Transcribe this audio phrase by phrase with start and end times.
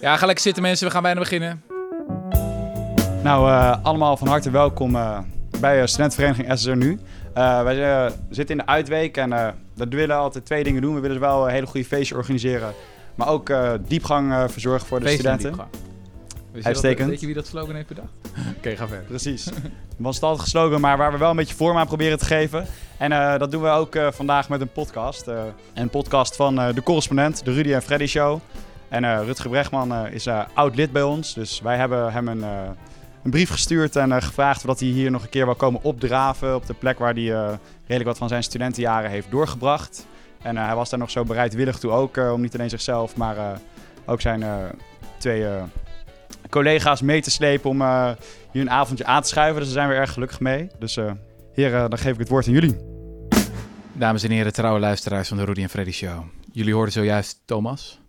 [0.00, 1.62] Ja, ga lekker zitten mensen, we gaan bijna beginnen.
[3.22, 5.18] Nou, eh, allemaal van harte welkom uh,
[5.60, 6.98] bij studentenvereniging SSR Nu.
[7.36, 9.30] Uh, wij zitten in de uitweek en
[9.74, 10.94] we willen altijd twee dingen doen.
[10.94, 12.72] We willen wel een hele goede feestje organiseren,
[13.14, 13.52] maar ook
[13.86, 15.56] diepgang verzorgen voor de Feest studenten.
[16.62, 17.08] Uitstekend.
[17.08, 18.08] Weet je wie dat slogan heeft bedacht?
[18.58, 19.06] Oké, ga verder.
[19.06, 19.44] Precies.
[19.44, 19.54] Het
[19.96, 22.66] was het altijd geslogan, maar waar we wel een beetje vorm aan proberen te geven.
[22.98, 25.26] En dat doen we ook vandaag met een podcast.
[25.74, 28.40] een podcast van de correspondent, de Rudy en Freddy Show.
[28.88, 31.34] En uh, Rutger Bregman uh, is uh, oud lid bij ons.
[31.34, 32.42] Dus wij hebben hem een,
[33.22, 36.54] een brief gestuurd en gevraagd of hij hier nog een keer wil komen opdraven.
[36.54, 40.06] Op de plek waar hij redelijk wat van zijn studentenjaren heeft doorgebracht.
[40.42, 42.16] En hij was daar nog zo bereidwillig toe ook.
[42.16, 43.60] om niet alleen zichzelf, maar
[44.06, 44.44] ook zijn
[45.18, 45.46] twee
[46.50, 47.70] collega's mee te slepen.
[47.70, 47.82] Om
[48.52, 49.62] hier een avondje aan te schuiven.
[49.62, 50.68] Dus daar zijn we erg gelukkig mee.
[50.78, 50.98] Dus
[51.52, 52.76] heren, dan geef ik het woord aan jullie.
[53.92, 56.24] Dames en heren, trouwe luisteraars van de Rudy en Freddy Show.
[56.52, 58.00] Jullie hoorden zojuist Thomas.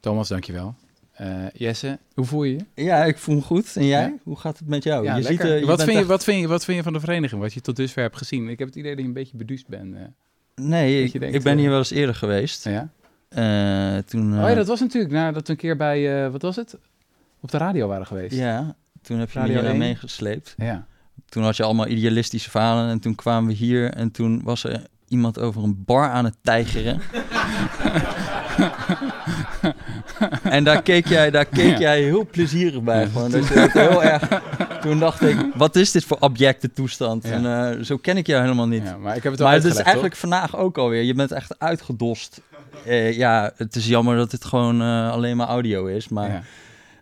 [0.00, 0.74] Thomas, dankjewel.
[1.20, 2.84] Uh, Jesse, hoe voel je je?
[2.84, 3.76] Ja, ik voel me goed.
[3.76, 4.18] En jij?
[4.22, 5.04] Hoe gaat het met jou?
[5.04, 6.92] Ja, je ziet, uh, je wat, vind je, wat, vind je, wat vind je van
[6.92, 8.48] de vereniging, wat je tot dusver hebt gezien?
[8.48, 9.94] Ik heb het idee dat je een beetje beduust bent.
[9.94, 10.00] Uh,
[10.54, 12.64] nee, ik, denkt, ik, ben hier wel eens eerder geweest.
[12.64, 12.88] Ja?
[14.06, 16.78] toen, oh ja, dat was natuurlijk nadat we een keer bij, wat was het?
[17.40, 18.36] Op de radio waren geweest.
[18.36, 20.54] Ja, toen heb je radio me meegesleept.
[20.56, 20.86] Ja.
[21.28, 24.86] Toen had je allemaal idealistische verhalen en toen kwamen we hier en toen was er
[25.08, 27.00] iemand over een bar aan het tijgeren.
[30.56, 33.06] en daar keek jij, daar keek jij heel plezierig bij.
[33.06, 33.30] Gewoon.
[33.30, 34.42] Dat je heel erg...
[34.80, 37.24] Toen dacht ik, wat is dit voor abjecte toestand?
[37.24, 38.82] En uh, zo ken ik jou helemaal niet.
[38.82, 41.02] Ja, maar ik heb het maar het is eigenlijk vandaag ook alweer.
[41.02, 42.40] Je bent echt uitgedost.
[42.86, 46.08] Uh, ja, het is jammer dat het gewoon uh, alleen maar audio is.
[46.08, 46.46] Maar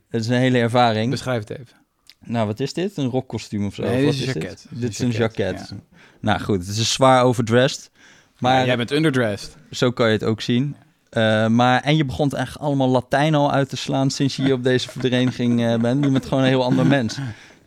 [0.09, 1.11] het is een hele ervaring.
[1.11, 1.77] Beschrijf het even.
[2.25, 2.97] Nou, wat is dit?
[2.97, 3.83] Een rockkostuum of zo?
[3.83, 4.67] Nee, dit is een jacket.
[4.71, 5.73] Dit is een jacket.
[6.21, 7.91] Nou goed, het is zwaar overdressed.
[8.39, 9.57] Maar jij bent underdressed.
[9.71, 10.77] Zo kan je het ook zien.
[11.13, 14.55] Uh, maar, en je begon echt allemaal Latijn al uit te slaan sinds je hier
[14.55, 16.05] op deze vereniging uh, bent.
[16.05, 17.19] Je bent gewoon een heel ander mens.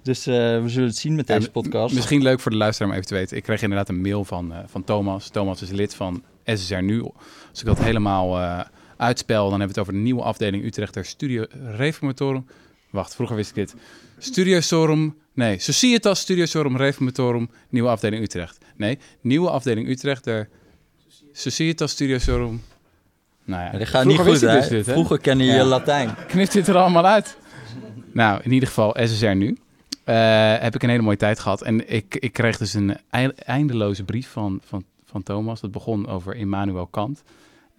[0.04, 1.96] Dus uh, we zullen het zien met deze podcast.
[1.96, 3.38] Misschien leuk voor de luisteraar om even te weten.
[3.38, 5.30] Ik kreeg inderdaad een mail van, van Thomas.
[5.30, 7.02] Thomas is lid van SSR Nu.
[7.50, 8.40] Als ik dat helemaal
[8.98, 12.46] uitspel, dan hebben we het over de nieuwe afdeling Utrechter Studio Reformatorum.
[12.90, 13.76] Wacht, vroeger wist ik dit.
[14.18, 18.58] Studio Sorum, nee, Societas Studio Sorum Reformatorum, nieuwe afdeling Utrecht.
[18.76, 20.48] Nee, nieuwe afdeling Utrecht, de
[21.32, 22.62] Societas Studio Sorum
[23.44, 24.94] nou ja, dat gaat niet goed, dus dit, hè?
[24.94, 26.16] Vroeger kende je Latijn.
[26.28, 27.38] Knipt dit er allemaal uit?
[28.12, 29.58] Nou, in ieder geval SSR nu.
[30.06, 31.62] Uh, heb ik een hele mooie tijd gehad.
[31.62, 32.98] En ik, ik kreeg dus een
[33.46, 35.62] eindeloze brief van, van, van Thomas.
[35.62, 37.24] Dat begon over Immanuel Kant.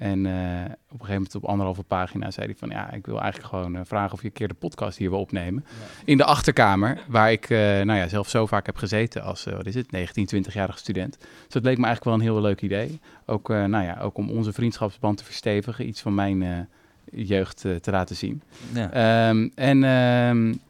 [0.02, 0.32] En uh,
[0.64, 2.68] op een gegeven moment op anderhalve pagina zei hij van...
[2.68, 5.20] ja, ik wil eigenlijk gewoon uh, vragen of je een keer de podcast hier wil
[5.20, 5.64] opnemen.
[6.04, 9.66] In de achterkamer, waar ik uh, nou ja, zelf zo vaak heb gezeten als, wat
[9.66, 11.18] is het, 19, 20-jarige student.
[11.18, 13.00] Dus dat leek me eigenlijk wel een heel leuk idee.
[13.26, 15.88] Ook, nou ja, ook om onze vriendschapsband te verstevigen.
[15.88, 16.68] Iets van mijn
[17.12, 18.42] jeugd te laten zien.
[18.74, 19.28] Ja.
[19.28, 20.60] Um, en um,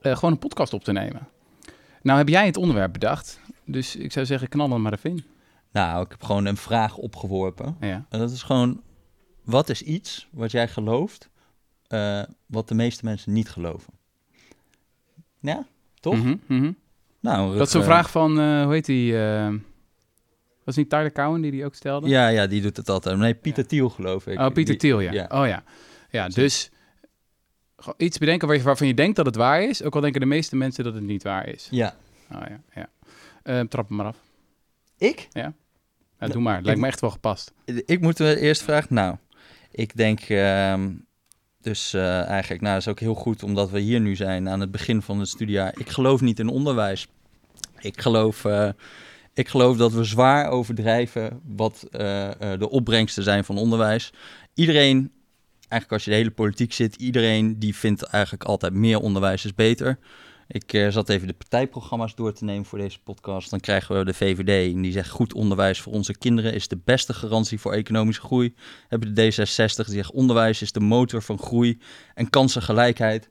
[0.00, 1.28] gewoon een podcast op te nemen.
[2.02, 3.40] Nou heb jij het onderwerp bedacht.
[3.64, 5.24] Dus ik zou zeggen, knal er maar even in.
[5.72, 7.76] Nou, ik heb gewoon een vraag opgeworpen.
[7.80, 8.06] Ja.
[8.08, 8.82] En dat is gewoon,
[9.44, 11.30] wat is iets wat jij gelooft,
[11.88, 13.92] uh, wat de meeste mensen niet geloven?
[15.40, 15.66] Ja,
[16.00, 16.14] toch?
[16.14, 16.76] Mm -hmm,
[17.20, 19.14] Nou, dat is een vraag van, uh, hoe heet die?
[20.64, 22.08] Was niet Tyler Cowen die die ook stelde?
[22.08, 23.18] Ja, ja, die doet het altijd.
[23.18, 24.38] Nee, Pieter Thiel geloof ik.
[24.38, 25.12] Oh, Pieter Thiel, ja.
[25.12, 25.28] ja.
[25.32, 25.62] Oh ja.
[26.10, 26.70] Ja, dus
[27.96, 30.84] iets bedenken waarvan je denkt dat het waar is, ook al denken de meeste mensen
[30.84, 31.68] dat het niet waar is.
[31.70, 31.94] Ja.
[32.32, 32.88] Oh ja,
[33.44, 33.64] ja.
[33.64, 34.16] Trap hem maar af.
[35.00, 35.28] Ik?
[35.32, 35.52] Ja.
[36.18, 36.62] Ja, doe maar.
[36.62, 37.52] Lijkt me echt wel gepast.
[37.64, 38.94] Ik moet eerst vragen.
[38.94, 39.16] Nou,
[39.70, 40.74] ik denk uh,
[41.60, 44.60] dus uh, eigenlijk, nou, dat is ook heel goed omdat we hier nu zijn aan
[44.60, 45.74] het begin van het studiejaar.
[45.76, 47.08] Ik geloof niet in onderwijs.
[47.78, 48.68] Ik geloof, uh,
[49.34, 51.98] ik geloof dat we zwaar overdrijven wat uh,
[52.58, 54.12] de opbrengsten zijn van onderwijs.
[54.54, 55.12] Iedereen,
[55.58, 59.54] eigenlijk als je de hele politiek zit, iedereen die vindt eigenlijk altijd meer onderwijs is
[59.54, 59.98] beter.
[60.52, 63.50] Ik uh, zat even de partijprogramma's door te nemen voor deze podcast.
[63.50, 66.78] Dan krijgen we de VVD en die zegt goed onderwijs voor onze kinderen is de
[66.84, 68.54] beste garantie voor economische groei.
[68.88, 71.78] Hebben de D66 die zegt onderwijs is de motor van groei
[72.14, 73.30] en kansengelijkheid.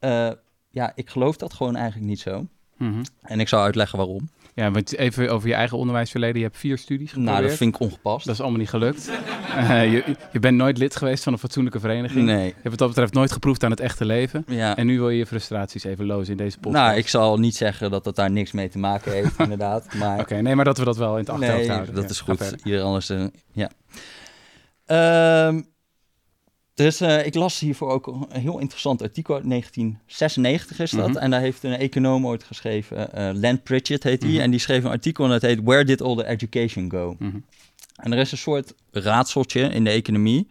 [0.00, 0.30] Uh,
[0.70, 2.46] ja, ik geloof dat gewoon eigenlijk niet zo.
[2.76, 3.02] Mm -hmm.
[3.22, 4.30] En ik zal uitleggen waarom.
[4.58, 6.36] Ja, want even over je eigen onderwijsverleden.
[6.36, 7.34] Je hebt vier studies geprobeerd.
[7.34, 8.26] Nou, dat vind ik ongepast.
[8.26, 9.10] Dat is allemaal niet gelukt.
[9.56, 12.24] uh, je, je, bent nooit lid geweest van een fatsoenlijke vereniging.
[12.24, 12.46] Nee.
[12.46, 14.44] Je hebt wat dat betreft nooit geproefd aan het echte leven.
[14.46, 14.76] Ja.
[14.76, 16.84] En nu wil je je frustraties even lozen in deze podcast.
[16.84, 19.94] Nou, ik zal niet zeggen dat dat daar niks mee te maken heeft, inderdaad.
[19.94, 20.20] Maar...
[20.20, 21.94] Oké, nee, maar dat we dat wel in het achterhoofd nee, houden.
[21.94, 22.54] dat ja, is goed.
[22.64, 23.70] Ieder anders, uh, ja.
[25.46, 25.66] Um,
[26.78, 31.06] dus uh, ik las hiervoor ook een heel interessant artikel uit 1996 is dat.
[31.06, 31.22] Mm -hmm.
[31.22, 34.28] En daar heeft een econoom ooit geschreven, uh, Len Pritchett heet hij.
[34.28, 34.44] Mm -hmm.
[34.44, 37.16] En die schreef een artikel en dat heet Where Did All the Education Go?
[37.18, 37.44] Mm -hmm.
[37.96, 40.48] En er is een soort raadseltje in de economie.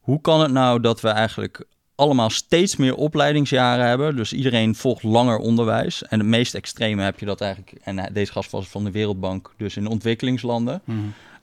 [0.00, 1.66] Hoe kan het nou dat we eigenlijk
[1.98, 4.16] allemaal steeds meer opleidingsjaren hebben.
[4.16, 6.02] Dus iedereen volgt langer onderwijs.
[6.02, 7.72] En het meest extreme heb je dat eigenlijk...
[7.82, 10.82] En deze gast was van de Wereldbank, dus in ontwikkelingslanden.
[10.84, 10.98] Mhm.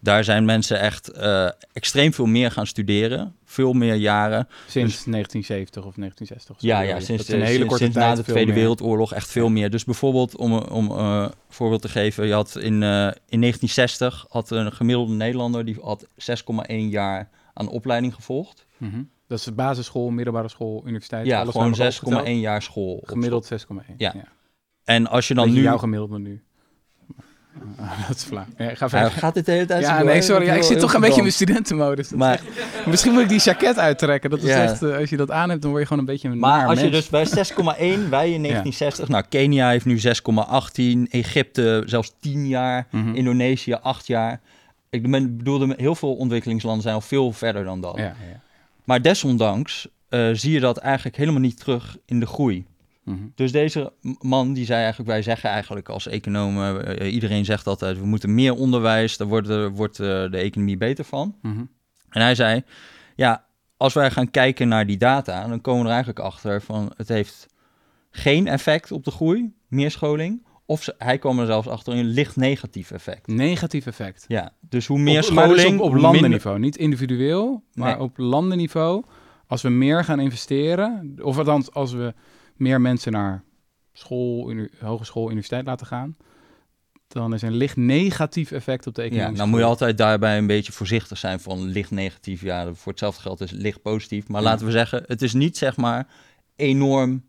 [0.05, 3.35] Daar zijn mensen echt eh, extreem veel meer gaan studeren.
[3.45, 4.47] Veel meer jaren.
[4.67, 6.55] Sinds 1970 of 1960.
[6.55, 8.55] of Ja, ja sinds, een de- hele sinds, korte sinds tijd na de Tweede meer.
[8.59, 9.69] Wereldoorlog echt veel meer.
[9.69, 14.25] Dus bijvoorbeeld, om, om eh, een voorbeeld te geven, je had in, eh, in 1960
[14.29, 18.65] had een gemiddelde Nederlander die had 6,1 jaar aan opleiding gevolgd.
[18.77, 19.03] Mhm.
[19.27, 21.25] Dat is basisschool, middelbare school, universiteit.
[21.25, 22.41] ja, alles gewoon bij elkaar 6,1 opgeteld.
[22.41, 23.03] jaar school.
[23.05, 23.93] Gemiddeld 6,1.
[23.97, 24.13] Ja.
[24.83, 25.61] En als je Dan nu...
[25.61, 26.43] jouw gemiddelde nu.
[28.07, 28.45] Dat is flauw.
[28.57, 29.11] Ja, ga verder.
[29.11, 30.45] gaat dit de hele tijd Ja, door, nee, sorry.
[30.45, 32.09] Ja, ik zit toch een beetje in mijn studentenmodus.
[32.09, 34.29] Maar, echt- Misschien moet ik die jacket uittrekken.
[34.29, 36.29] Dat is echt, eh, als je dat aan hebt, dan word je gewoon een beetje
[36.29, 39.07] een maar als je dus bij 6,1, wij in 1960...
[39.07, 41.07] Nou, Kenia heeft nu 6,18.
[41.09, 42.87] Egypte zelfs 10 jaar.
[42.91, 43.15] Mhm.
[43.15, 44.39] Indonesië 8 jaar.
[44.89, 45.01] Ik
[45.37, 47.99] bedoelde, heel veel ontwikkelingslanden zijn al veel verder dan dat.
[48.83, 52.65] Maar desondanks eh, zie je dat eigenlijk helemaal niet terug in de groei.
[53.05, 53.23] Mhm.
[53.35, 57.99] Dus deze man die zei eigenlijk, wij zeggen eigenlijk als economen, eh, iedereen zegt altijd,
[57.99, 61.35] we moeten meer onderwijs, daar wordt, de- wordt eh, de economie beter van.
[61.41, 61.59] Mhm.
[62.09, 62.63] En hij zei,
[63.15, 63.45] ja,
[63.77, 67.07] als wij gaan kijken naar die data, dan komen we er eigenlijk achter van het
[67.07, 67.47] heeft
[68.11, 70.45] geen effect op de groei, meer scholing.
[70.65, 73.27] Of ze- hij kwam er zelfs achter een licht negatief effect.
[73.27, 74.25] Negatief effect.
[74.27, 76.59] Ja, dus hoe meer op, maar dus scholing, op, op minder- landenniveau.
[76.59, 77.99] Niet individueel, maar Nee.
[78.03, 79.03] op landenniveau.
[79.47, 82.13] Als we meer gaan investeren, of althans als we
[82.55, 83.43] meer mensen naar
[83.93, 86.17] school, hogeschool, universiteit laten gaan,
[87.07, 90.37] dan is een licht negatief effect op de Ja, economische nou moet je altijd daarbij
[90.37, 92.41] een beetje voorzichtig zijn van licht negatief.
[92.41, 94.27] Ja, voor hetzelfde geld is licht positief.
[94.27, 94.47] Maar Ja.
[94.49, 96.07] laten we zeggen, het is niet zeg maar
[96.55, 97.23] enorm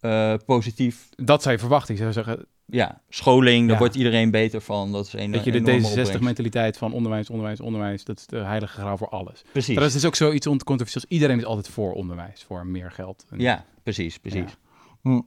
[0.00, 1.08] eh, positief.
[1.16, 1.94] Dat verwachten.
[1.94, 3.78] Ik zou zeggen Ja, scholing, daar Ja.
[3.78, 4.92] wordt iedereen beter van.
[4.92, 6.12] Dat is een dat je de enorme opbrengst.
[6.12, 9.42] D66-mentaliteit van onderwijs, onderwijs, onderwijs, dat is de heilige graal voor alles.
[9.52, 9.74] Precies.
[9.74, 11.06] Dat is dus ook zoiets controversieels.
[11.08, 13.24] Iedereen is altijd voor onderwijs, voor meer geld.
[13.30, 14.56] En- Ja, precies, precies.
[15.02, 15.20] Hm.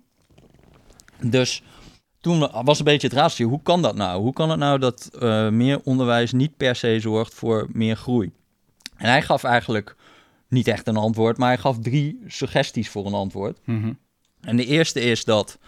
[1.21, 1.63] Dus
[2.19, 4.21] toen was een beetje het raadsel, hoe kan dat nou?
[4.21, 8.31] Hoe kan het nou dat eh, meer onderwijs niet per se zorgt voor meer groei?
[8.97, 9.95] En hij gaf eigenlijk
[10.47, 13.59] niet echt een antwoord, maar hij gaf drie suggesties voor een antwoord.
[13.63, 13.93] Mhm.
[14.41, 15.59] En de eerste is dat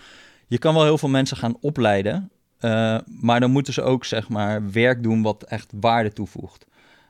[0.48, 4.30] je kan wel heel veel mensen gaan opleiden, eh, maar dan moeten ze ook zeg
[4.30, 6.66] maar werk doen wat echt waarde toevoegt.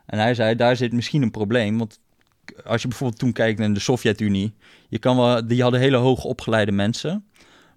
[0.05, 1.99] En hij zei, daar zit misschien een probleem, want
[2.65, 4.53] als je bijvoorbeeld toen kijkt naar de Sovjet-Unie,
[4.89, 7.25] je kan wel, die hadden hele hoog opgeleide mensen,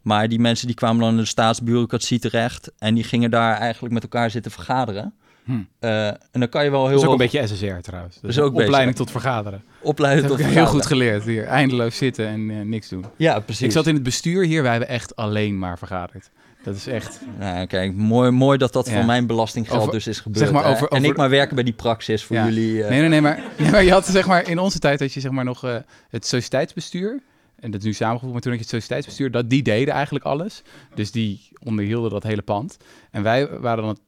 [0.03, 3.95] maar die mensen die kwamen dan in de staatsbureaucratie terecht en die gingen daar eigenlijk
[3.95, 5.15] met elkaar zitten vergaderen.
[5.51, 5.85] Hm.
[5.87, 8.15] Eh, en dan kan je wel heel Dat is ook een beetje SSR trouwens.
[8.21, 8.95] Dat is is ook opleiding bezig.
[8.95, 9.63] tot vergaderen.
[9.83, 11.21] opleiden Dat tot heb ik heel goed vergaderen.
[11.23, 11.45] geleerd hier.
[11.53, 13.05] Eindeloos zitten en eh, niks doen.
[13.17, 13.63] Ja, precies.
[13.67, 16.31] Ik zat in het bestuur hier, wij hebben echt alleen maar vergaderd.
[16.65, 17.21] Dat is echt...
[17.39, 18.93] Nou, kijk, mooi, mooi dat dat Ja.
[18.93, 20.45] van mijn belastinggeld Over- dus is gebeurd.
[20.45, 20.71] zeg maar hè?
[20.71, 22.45] over- En ik maar werken bij die praxis voor Ja.
[22.45, 22.83] jullie.
[22.83, 25.13] eh, Nee, nee, nee, maar, nee, maar je had zeg maar in onze tijd had
[25.13, 25.77] je zeg maar nog eh,
[26.09, 27.23] het sociëteitsbestuur.
[27.61, 29.31] En dat is nu samengevoegd, maar toen had je het sociëteitsbestuur.
[29.31, 30.63] Dat, die deden eigenlijk alles.
[30.95, 32.77] Dus die onderhielden dat hele pand.
[33.11, 34.01] En wij waren dan het,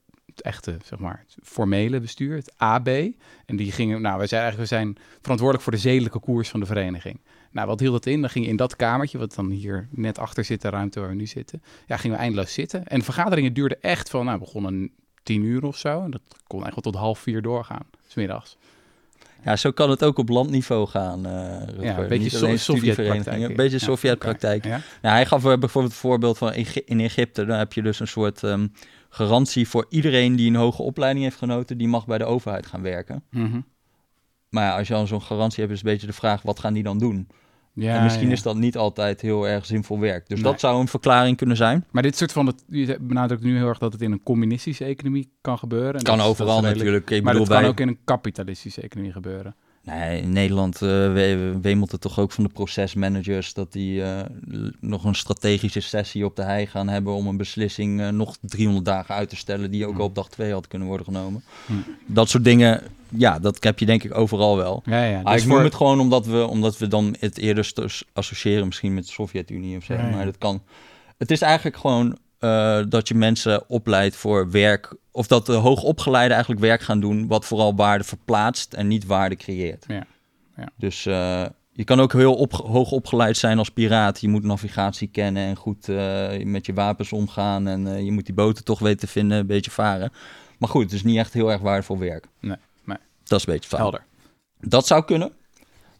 [0.42, 2.88] het echte, zeg maar, het formele bestuur, het AB.
[3.46, 6.60] En die gingen, nou, wij zijn eigenlijk, we zijn verantwoordelijk voor de zedelijke koers van
[6.60, 7.20] de vereniging.
[7.50, 8.20] Nou, wat hield dat in?
[8.20, 11.08] Dan ging je in dat kamertje, wat dan hier net achter zit, de ruimte waar
[11.08, 11.62] we nu zitten.
[11.86, 12.86] Ja, gingen we eindeloos zitten.
[12.86, 14.90] En de vergaderingen duurden echt van, nou, we begonnen
[15.22, 16.02] tien uur of zo.
[16.02, 18.56] En dat kon eigenlijk tot half vier doorgaan, smiddags.
[19.44, 21.26] Ja, zo kan het ook op landniveau gaan.
[21.26, 21.84] Rutger.
[21.84, 23.42] Ja, een beetje so Sovjetpraktijk.
[23.42, 24.64] Een beetje Ja, Sovjetpraktijk.
[24.64, 24.80] Ja?
[25.02, 27.44] Nou, hij gaf eh, bijvoorbeeld het voorbeeld van in Egypte.
[27.44, 28.66] Daar heb je dus een soort ehm,
[29.14, 31.78] garantie voor iedereen die een hoge opleiding heeft genoten.
[31.78, 33.22] Die mag bij de overheid gaan werken.
[33.30, 33.60] Mhm.
[34.48, 36.74] Maar ja, als je al zo'n garantie hebt, is een beetje de vraag, wat gaan
[36.74, 37.28] die dan doen?
[37.74, 38.32] Ja, en misschien ja.
[38.32, 40.28] is dat niet altijd heel erg zinvol werk.
[40.28, 40.50] Dus Nee.
[40.50, 41.84] dat zou een verklaring kunnen zijn.
[41.90, 44.84] Maar dit soort van, het, je benadrukt nu heel erg dat het in een communistische
[44.84, 45.94] economie kan gebeuren.
[45.94, 47.10] En Kan dat overal dat is redelijk- natuurlijk.
[47.10, 49.54] Ik Maar bedoel, dat kan wij- ook in een kapitalistische economie gebeuren.
[49.84, 54.20] Nee, in Nederland eh, we- wemelt het toch ook van de procesmanagers dat die eh,
[54.80, 58.84] nog een strategische sessie op de hei gaan hebben om een beslissing eh, nog 300
[58.86, 60.00] dagen uit te stellen die ook Hmm.
[60.00, 61.42] al op dag 2 had kunnen worden genomen.
[61.66, 61.84] Hmm.
[62.06, 64.82] Dat soort dingen, ja, dat heb je denk ik overal wel.
[64.84, 65.22] Ja, ja.
[65.22, 67.72] Dus ik voor- noem het gewoon omdat we, omdat we dan het eerder
[68.12, 69.94] associëren misschien met de Sovjet-Unie of zo.
[69.94, 70.10] Ja, ja.
[70.16, 70.62] Maar dat kan.
[71.18, 74.96] Het is eigenlijk gewoon eh, dat je mensen opleidt voor werk.
[75.10, 79.36] Of dat de hoogopgeleiden eigenlijk werk gaan doen wat vooral waarde verplaatst en niet waarde
[79.36, 79.84] creëert.
[79.88, 80.06] Ja,
[80.56, 80.68] ja.
[80.76, 84.20] Dus eh, je kan ook heel op, hoog opgeleid zijn als piraat.
[84.20, 87.66] Je moet navigatie kennen en goed eh, met je wapens omgaan.
[87.66, 90.12] En je moet die boten toch weten te vinden, een beetje varen.
[90.58, 92.26] Maar goed, het is niet echt heel erg waardevol werk.
[92.40, 92.98] Nee, nee.
[93.24, 93.80] Dat is een beetje fout.
[93.80, 94.04] helder.
[94.60, 95.32] Dat zou kunnen.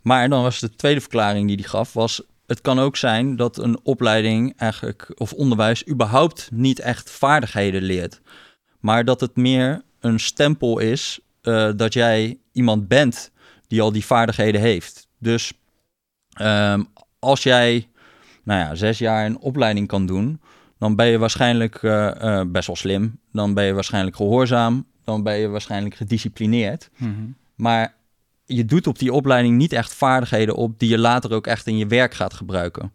[0.00, 2.22] Maar dan was de tweede verklaring die hij gaf, was...
[2.52, 5.88] het kan ook zijn dat een opleiding eigenlijk, of onderwijs...
[5.88, 8.20] überhaupt niet echt vaardigheden leert.
[8.80, 13.30] Maar dat het meer een stempel is eh, dat jij iemand bent
[13.66, 15.08] die al die vaardigheden heeft.
[15.18, 15.52] Dus
[16.32, 16.82] Ehm,
[17.18, 17.88] als jij
[18.42, 20.40] nou ja, zes jaar een opleiding kan doen,
[20.78, 23.18] dan ben je waarschijnlijk eh, eh, best wel slim.
[23.32, 24.86] Dan ben je waarschijnlijk gehoorzaam.
[25.04, 26.90] Dan ben je waarschijnlijk gedisciplineerd.
[26.96, 27.10] Mhm.
[27.54, 27.94] Maar
[28.44, 31.76] je doet op die opleiding niet echt vaardigheden op die je later ook echt in
[31.76, 32.92] je werk gaat gebruiken.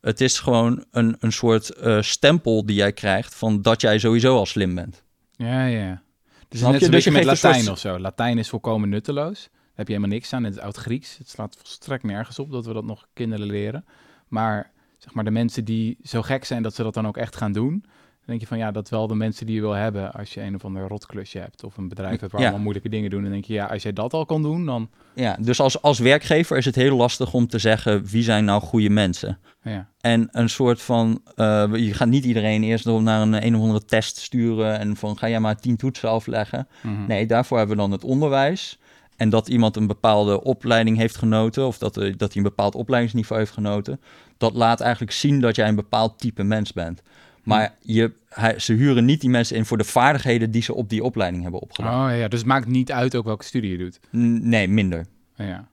[0.00, 4.36] Het is gewoon een, een soort eh, stempel die jij krijgt van dat jij sowieso
[4.36, 5.02] al slim bent.
[5.36, 6.02] Ja, ja.
[6.48, 6.74] Dus net je?
[6.74, 7.98] een Dus beetje je met Latijn soort- of zo.
[7.98, 9.40] Latijn is volkomen nutteloos.
[9.52, 10.44] Daar heb je helemaal niks aan.
[10.44, 11.18] Het is oud-Grieks.
[11.18, 13.84] Het slaat volstrekt nergens op dat we dat nog kinderen leren.
[14.28, 17.36] Maar zeg maar de mensen die zo gek zijn dat ze dat dan ook echt
[17.36, 17.84] gaan doen.
[18.26, 20.40] Dan denk je van ja, dat wel de mensen die je wil hebben als je
[20.40, 22.46] een of ander rotklusje hebt of een bedrijf hebt waar Ja.
[22.46, 23.22] allemaal moeilijke dingen doen.
[23.22, 25.98] Dan denk je ja, als jij dat al kan doen, dan Ja, dus als, als
[25.98, 29.38] werkgever is het heel lastig om te zeggen wie zijn nou goede mensen.
[29.62, 29.88] ja.
[30.00, 33.60] En een soort van, eh, je gaat niet iedereen eerst door naar een een of
[33.60, 36.68] andere test sturen en van ga jij maar tien toetsen afleggen.
[36.82, 37.06] Mhm.
[37.06, 38.78] Nee, daarvoor hebben we dan het onderwijs.
[39.16, 42.74] En dat iemand een bepaalde opleiding heeft genoten, of dat, eh, dat hij een bepaald
[42.74, 44.00] opleidingsniveau heeft genoten,
[44.38, 47.02] dat laat eigenlijk zien dat jij een bepaald type mens bent.
[47.42, 50.88] Maar je, hij, ze huren niet die mensen in voor de vaardigheden die ze op
[50.88, 52.10] die opleiding hebben opgedaan.
[52.12, 54.00] Oh ja, dus het maakt niet uit ook welke studie je doet.
[54.16, 55.06] N- Nee, minder.
[55.36, 55.68] Ja.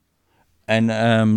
[0.66, 1.30] En ehm,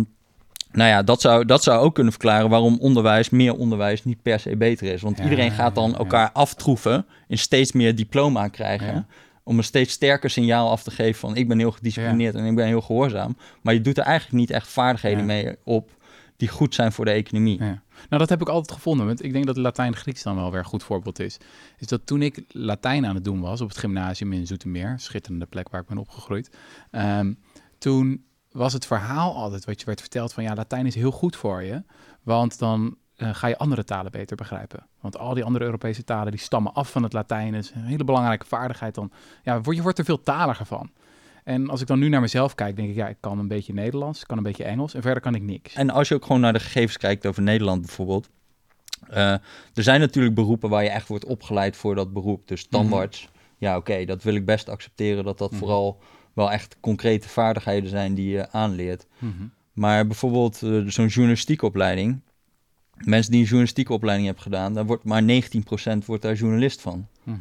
[0.71, 4.39] nou ja, dat zou, dat zou ook kunnen verklaren waarom onderwijs, meer onderwijs, niet per
[4.39, 5.01] se beter is.
[5.01, 5.97] Want Ja, iedereen gaat dan ja.
[5.97, 8.87] elkaar aftroeven in steeds meer diploma krijgen.
[8.93, 9.05] Ja.
[9.43, 12.55] Om een steeds sterker signaal af te geven van ik ben heel gedisciplineerd en ik
[12.55, 13.37] ben heel gehoorzaam.
[13.61, 15.89] Maar je doet er eigenlijk niet echt vaardigheden mee op
[16.37, 17.63] die goed zijn voor de economie.
[17.63, 17.81] Ja.
[18.09, 19.05] Nou, dat heb ik altijd gevonden.
[19.05, 21.37] Want ik denk dat Latijn-Grieks dan wel weer een goed voorbeeld is.
[21.77, 25.45] Is dat toen ik Latijn aan het doen was op het gymnasium in Zoetermeer, schitterende
[25.45, 26.57] plek waar ik ben opgegroeid.
[26.91, 27.33] ehm,
[27.77, 31.35] toen was het verhaal altijd wat je werd verteld van ja, Latijn is heel goed
[31.35, 31.83] voor je.
[32.23, 34.87] Want dan eh, ga je andere talen beter begrijpen.
[35.01, 37.51] Want al die andere Europese talen die stammen af van het Latijn.
[37.51, 38.95] Dat is een hele belangrijke vaardigheid.
[38.95, 39.11] Dan,
[39.43, 40.91] ja, je wordt er veel taliger van.
[41.43, 43.73] En als ik dan nu naar mezelf kijk, denk ik, ja, ik kan een beetje
[43.73, 45.73] Nederlands, ik kan een beetje Engels en verder kan ik niks.
[45.73, 48.29] En als je ook gewoon naar de gegevens kijkt over Nederland bijvoorbeeld.
[49.09, 49.31] eh,
[49.73, 52.47] er zijn natuurlijk beroepen waar je echt wordt opgeleid voor dat beroep.
[52.47, 55.59] Dus tandarts, ja oké, dat wil ik best accepteren dat dat Mhm.
[55.59, 55.99] vooral
[56.33, 59.05] wel echt concrete vaardigheden zijn die je aanleert.
[59.19, 59.31] Mhm.
[59.73, 62.19] Maar bijvoorbeeld eh, zo'n journalistieke opleiding.
[62.97, 67.07] Mensen die een journalistieke opleiding hebben gedaan, daar wordt maar 19% wordt daar journalist van.
[67.23, 67.37] Mhm.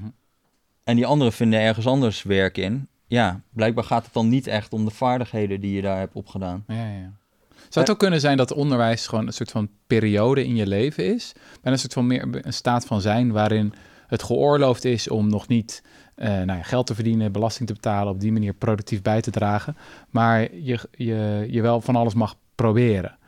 [0.85, 2.89] En die anderen vinden ergens anders werk in.
[3.13, 6.65] Ja, blijkbaar gaat het dan niet echt om de vaardigheden die je daar hebt opgedaan.
[6.67, 7.13] Ja, ja.
[7.49, 11.15] Zou het ook kunnen zijn dat onderwijs gewoon een soort van periode in je leven
[11.15, 11.33] is?
[11.53, 13.73] Bijna een soort van meer een staat van zijn waarin
[14.07, 15.83] het geoorloofd is om nog niet
[16.15, 19.31] eh, nou ja, geld te verdienen, belasting te betalen, op die manier productief bij te
[19.31, 19.77] dragen,
[20.11, 23.19] maar je, je, je wel van alles mag proberen.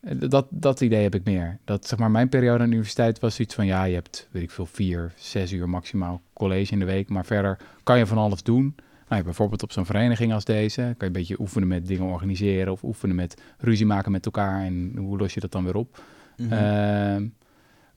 [0.00, 1.58] Eh, Dat, dat idee heb ik meer.
[1.64, 4.42] Dat zeg maar mijn periode aan de universiteit was iets van ja, je hebt weet
[4.42, 8.18] ik veel vier, zes uur maximaal college in de week, maar verder kan je van
[8.18, 8.74] alles doen.
[9.12, 12.72] Nou, bijvoorbeeld op zo'n vereniging als deze kan je een beetje oefenen met dingen organiseren
[12.72, 16.02] of oefenen met ruzie maken met elkaar en hoe los je dat dan weer op.
[16.36, 16.52] Mhm.
[16.52, 17.28] Ehm,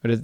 [0.02, 0.18] maar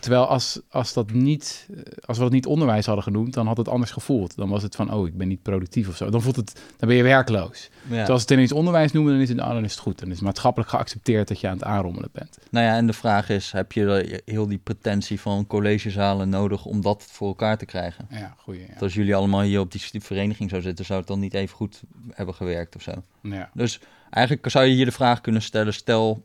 [0.00, 1.68] terwijl als, als, dat niet,
[2.04, 4.36] als we dat niet onderwijs hadden genoemd, dan had het anders gevoeld.
[4.36, 6.10] Dan was het van, oh, ik ben niet productief of zo.
[6.10, 7.70] Dan voelt het, dan ben je werkloos.
[7.72, 7.88] ja.
[7.88, 9.98] Terwijl als het ineens onderwijs noemen, dan is het, oh, dan is het goed.
[9.98, 12.38] Dan is het maatschappelijk geaccepteerd dat je aan het aanrommelen bent.
[12.50, 16.80] Nou ja, en de vraag is, heb je heel die pretentie van collegezalen nodig om
[16.80, 18.06] dat voor elkaar te krijgen?
[18.10, 18.60] Ja, goeie.
[18.60, 18.80] Ja.
[18.80, 21.82] Als jullie allemaal hier op die vereniging zou zitten, zou het dan niet even goed
[22.10, 22.92] hebben gewerkt of zo?
[23.20, 23.50] Ja.
[23.54, 23.80] Dus
[24.10, 26.24] eigenlijk zou je hier de vraag kunnen stellen, stel,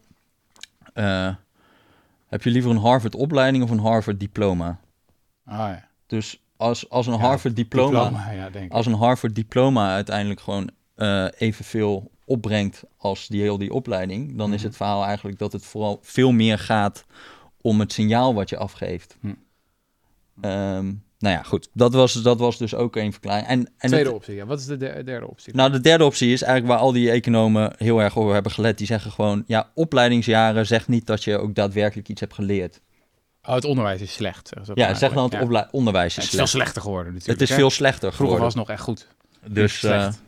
[0.94, 1.36] eh,
[2.32, 4.80] heb je liever een Harvard opleiding of een Harvard diploma?
[5.46, 5.88] Ah, ja.
[6.08, 8.72] Dus als, als een Ja, Harvard diploma, ja, denk ik.
[8.72, 14.50] als een Harvard diploma uiteindelijk gewoon eh, evenveel opbrengt als die heel die opleiding, dan
[14.54, 14.68] is Mhm.
[14.68, 17.06] het verhaal eigenlijk dat het vooral veel meer gaat
[17.62, 19.18] om het signaal wat je afgeeft.
[20.42, 21.68] Ehm, nou ja, goed.
[21.74, 23.48] Dat was, dat was dus ook een verklaring.
[23.48, 24.46] En, en Tweede het- optie, ja.
[24.46, 25.56] Wat is de der- derde optie?
[25.56, 28.78] nou, de derde optie is eigenlijk waar al die economen heel erg over hebben gelet.
[28.78, 32.82] Die zeggen gewoon, ja, opleidingsjaren zegt niet dat je ook daadwerkelijk iets hebt geleerd.
[33.44, 34.50] oh, het onderwijs is slecht.
[34.74, 36.50] Ja, zeg dan het onderwijs Ja, is het is veel slecht.
[36.50, 37.40] slechter geworden natuurlijk.
[37.40, 37.62] Het is hè?
[37.62, 38.44] veel slechter Vroeger geworden.
[38.44, 39.08] was het nog echt goed.
[39.54, 40.22] Dus slecht.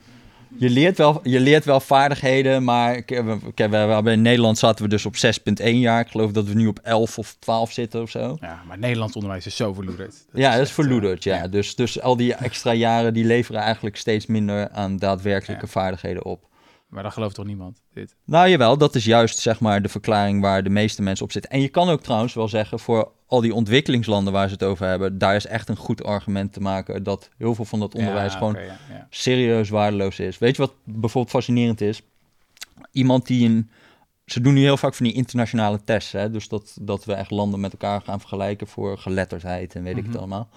[0.58, 4.22] Je, leert wel, je leert wel vaardigheden, maar ik, we, ik- we, we hebben in
[4.22, 6.00] Nederland zaten we dus op 6,1 jaar.
[6.00, 8.38] Ik geloof dat we nu op 11 of 12 zitten of zo.
[8.42, 10.26] Ja, maar Nederlands onderwijs is zo verloederd.
[10.34, 11.48] Ja, dat is echt, eh, verloederd, ja.
[11.48, 15.72] Dus, dus al die extra jaren die leveren eigenlijk steeds minder aan daadwerkelijke Ja.
[15.72, 16.52] vaardigheden op.
[16.88, 18.16] Maar dat gelooft toch niemand, dit?
[18.26, 21.52] Nou jawel, dat is juist zeg maar de verklaring waar de meeste mensen op zitten.
[21.52, 24.88] En je kan ook trouwens wel zeggen, voor al die ontwikkelingslanden waar ze het over
[24.88, 28.32] hebben, daar is echt een goed argument te maken dat heel veel van dat onderwijs
[28.32, 29.08] Ja, gewoon oké, ja, ja.
[29.10, 30.38] serieus waardeloos is.
[30.38, 32.02] Weet je wat bijvoorbeeld fascinerend is?
[32.92, 33.70] Iemand die een...
[34.26, 36.30] Ze doen nu heel vaak van die internationale tests, hè?
[36.32, 40.02] dus dat, dat we echt landen met elkaar gaan vergelijken voor geletterdheid en weet ik
[40.04, 40.12] Mhm.
[40.12, 40.50] het allemaal.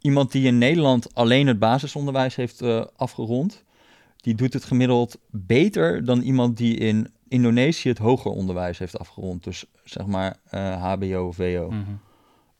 [0.00, 3.64] Iemand die in Nederland alleen het basisonderwijs heeft eh, afgerond,
[4.16, 9.44] die doet het gemiddeld beter dan iemand die in Indonesië het hoger onderwijs heeft afgerond.
[9.44, 11.66] Dus zeg maar eh, HBO, VO.
[11.70, 11.90] Mhm.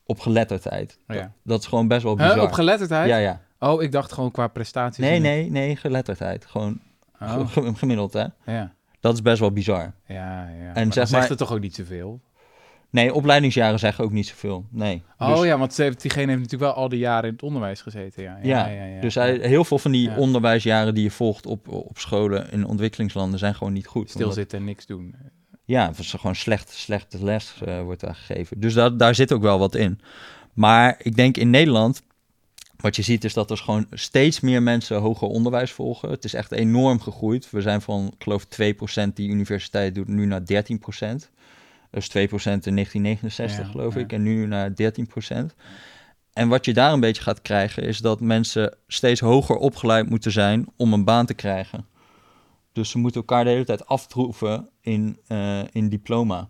[0.05, 0.99] Op geletterdheid.
[1.07, 1.21] Oh, ja.
[1.21, 2.43] dat, dat is gewoon best wel Huh, bizar.
[2.43, 3.07] op geletterdheid?
[3.09, 3.41] ja, ja.
[3.59, 5.03] Oh, ik dacht gewoon qua prestaties.
[5.03, 6.45] Nee, nee, nee, geletterdheid.
[6.45, 6.79] Gewoon
[7.21, 8.25] Oh, ge- gemiddeld, hè.
[8.45, 8.73] ja.
[8.99, 9.93] Dat is best wel bizar.
[10.07, 10.73] Ja, ja.
[10.73, 12.19] En zeg zeg maar- zegt het toch ook niet zoveel?
[12.93, 14.65] Nee, opleidingsjaren zeggen ook niet zoveel.
[14.69, 15.01] Nee.
[15.17, 17.43] Oh Dus- ja, want ze heeft, diegene heeft natuurlijk wel al die jaren in het
[17.43, 18.23] onderwijs gezeten.
[18.23, 19.01] Ja, ja, Ja, ja.
[19.01, 20.17] Dus hij, heel veel van die Ja.
[20.17, 24.01] onderwijsjaren die je volgt op, op scholen in ontwikkelingslanden zijn gewoon niet goed.
[24.01, 25.15] Omdat- Stilzitten en niks doen.
[25.65, 28.59] Ja, het is gewoon slecht, slechte les eh, wordt daar gegeven.
[28.59, 29.99] Dus dat, daar zit ook wel wat in.
[30.53, 32.01] Maar ik denk in Nederland,
[32.77, 36.09] wat je ziet is dat er gewoon steeds meer mensen hoger onderwijs volgen.
[36.09, 37.49] Het is echt enorm gegroeid.
[37.49, 41.29] We zijn van, ik geloof 2% die universiteit doet, nu naar 13%.
[41.93, 43.99] Dus 2% in 1969 Ja, geloof ja.
[43.99, 44.73] ik, en nu naar 13%.
[46.33, 50.31] En wat je daar een beetje gaat krijgen, is dat mensen steeds hoger opgeleid moeten
[50.31, 51.85] zijn om een baan te krijgen.
[52.71, 56.49] Dus ze moeten elkaar de hele tijd aftroeven in, eh, in diploma.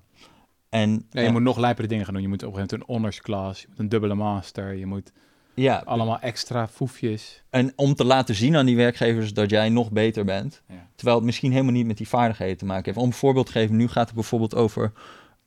[0.69, 2.23] En Nee, je eh, moet nog lijpere dingen gaan doen.
[2.23, 4.85] Je moet op een gegeven moment een honors class, je moet een dubbele master, je
[4.85, 5.11] moet
[5.53, 7.43] ja, allemaal extra foefjes.
[7.49, 10.61] en om te laten zien aan die werkgevers dat jij nog beter bent.
[10.67, 10.89] Ja.
[10.95, 12.97] Terwijl het misschien helemaal niet met die vaardigheden te maken heeft.
[12.97, 14.91] Om een voorbeeld te geven, nu gaat het bijvoorbeeld over...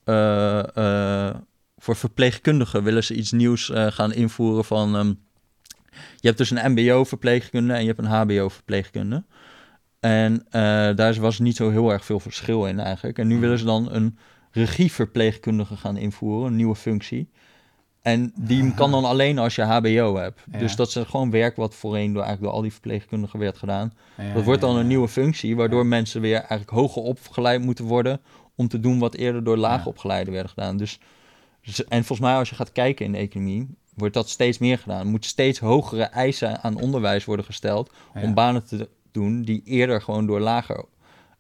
[0.07, 0.77] eh,
[1.29, 1.35] eh,
[1.77, 4.97] voor verpleegkundigen willen ze iets nieuws eh, gaan invoeren van...
[4.97, 5.13] ehm,
[6.17, 9.25] je hebt dus een mbo-verpleegkunde en je hebt een hbo-verpleegkunde.
[10.01, 10.47] En
[10.97, 13.19] daar was niet zo heel erg veel verschil in eigenlijk.
[13.19, 14.19] En nu willen ze dan een
[14.51, 17.31] regieverpleegkundige gaan invoeren, een nieuwe functie.
[18.03, 20.41] En die kan dan alleen als je HBO hebt.
[20.53, 20.59] Ja.
[20.59, 23.93] Dus dat is gewoon werk wat voorheen door, eigenlijk door al die verpleegkundigen werd gedaan.
[24.17, 27.85] Ja, dat wordt dan ja, een nieuwe functie, waardoor mensen weer eigenlijk hoger opgeleid moeten
[27.85, 28.21] worden
[28.57, 30.77] om te doen wat eerder door laag opgeleiden werden gedaan.
[30.77, 30.99] Dus,
[31.89, 35.01] en volgens mij als je gaat kijken in de economie, wordt dat steeds meer gedaan.
[35.01, 40.03] Er moeten steeds hogere eisen aan onderwijs worden gesteld om banen te doen die eerder
[40.03, 40.85] gewoon door lager,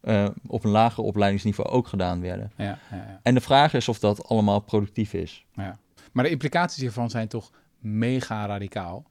[0.00, 2.52] eh, op een lager opleidingsniveau ook gedaan werden.
[2.56, 5.44] Ja, ja, ja, En de vraag is of dat allemaal productief is.
[5.54, 5.78] ja.
[6.12, 9.04] Maar de implicaties hiervan zijn toch mega radicaal.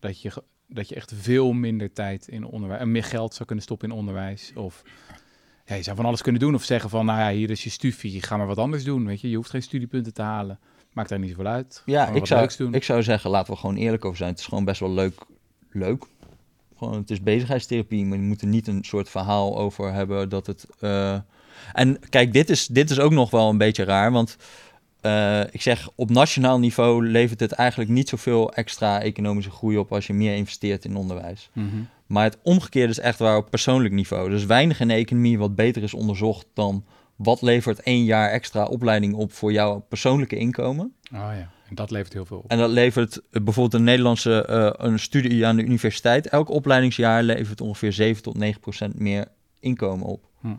[0.00, 3.64] Dat je, dat je echt veel minder tijd in onderwijs en meer geld zou kunnen
[3.64, 4.52] stoppen in onderwijs.
[4.54, 4.82] Of
[5.70, 6.54] ja, je zou van alles kunnen doen.
[6.54, 9.06] Of zeggen van, nou ja, hier is je studie, ga maar wat anders doen.
[9.06, 10.58] Weet je, je hoeft geen studiepunten te halen.
[10.92, 11.82] Maakt daar niet zoveel uit.
[11.86, 12.74] Ja, ik zou, doen.
[12.74, 14.30] ik zou zeggen, laten we gewoon eerlijk over zijn.
[14.30, 15.20] Het is gewoon best wel leuk.
[15.70, 16.04] leuk.
[16.78, 20.46] Gewoon, het is bezigheidstherapie, maar je moet er niet een soort verhaal over hebben dat
[20.46, 20.66] het...
[20.80, 21.18] eh,
[21.72, 24.36] En kijk, dit is, dit is ook nog wel een beetje raar, want
[25.00, 29.92] eh, ik zeg, op nationaal niveau levert het eigenlijk niet zoveel extra economische groei op
[29.92, 31.50] als je meer investeert in onderwijs.
[31.52, 31.66] Mhm.
[32.10, 34.30] Maar het omgekeerde is echt waar op persoonlijk niveau.
[34.30, 36.84] Dus weinig in de economie wat beter is onderzocht dan
[37.16, 40.94] wat levert één jaar extra opleiding op voor jouw persoonlijke inkomen.
[41.12, 42.50] Oh ja, en dat levert heel veel op.
[42.50, 46.26] En dat levert eh, bijvoorbeeld een Nederlandse eh, een studie aan de universiteit.
[46.26, 49.26] Elk opleidingsjaar levert ongeveer 7 tot 9 procent meer
[49.60, 50.24] inkomen op.
[50.40, 50.54] Hm.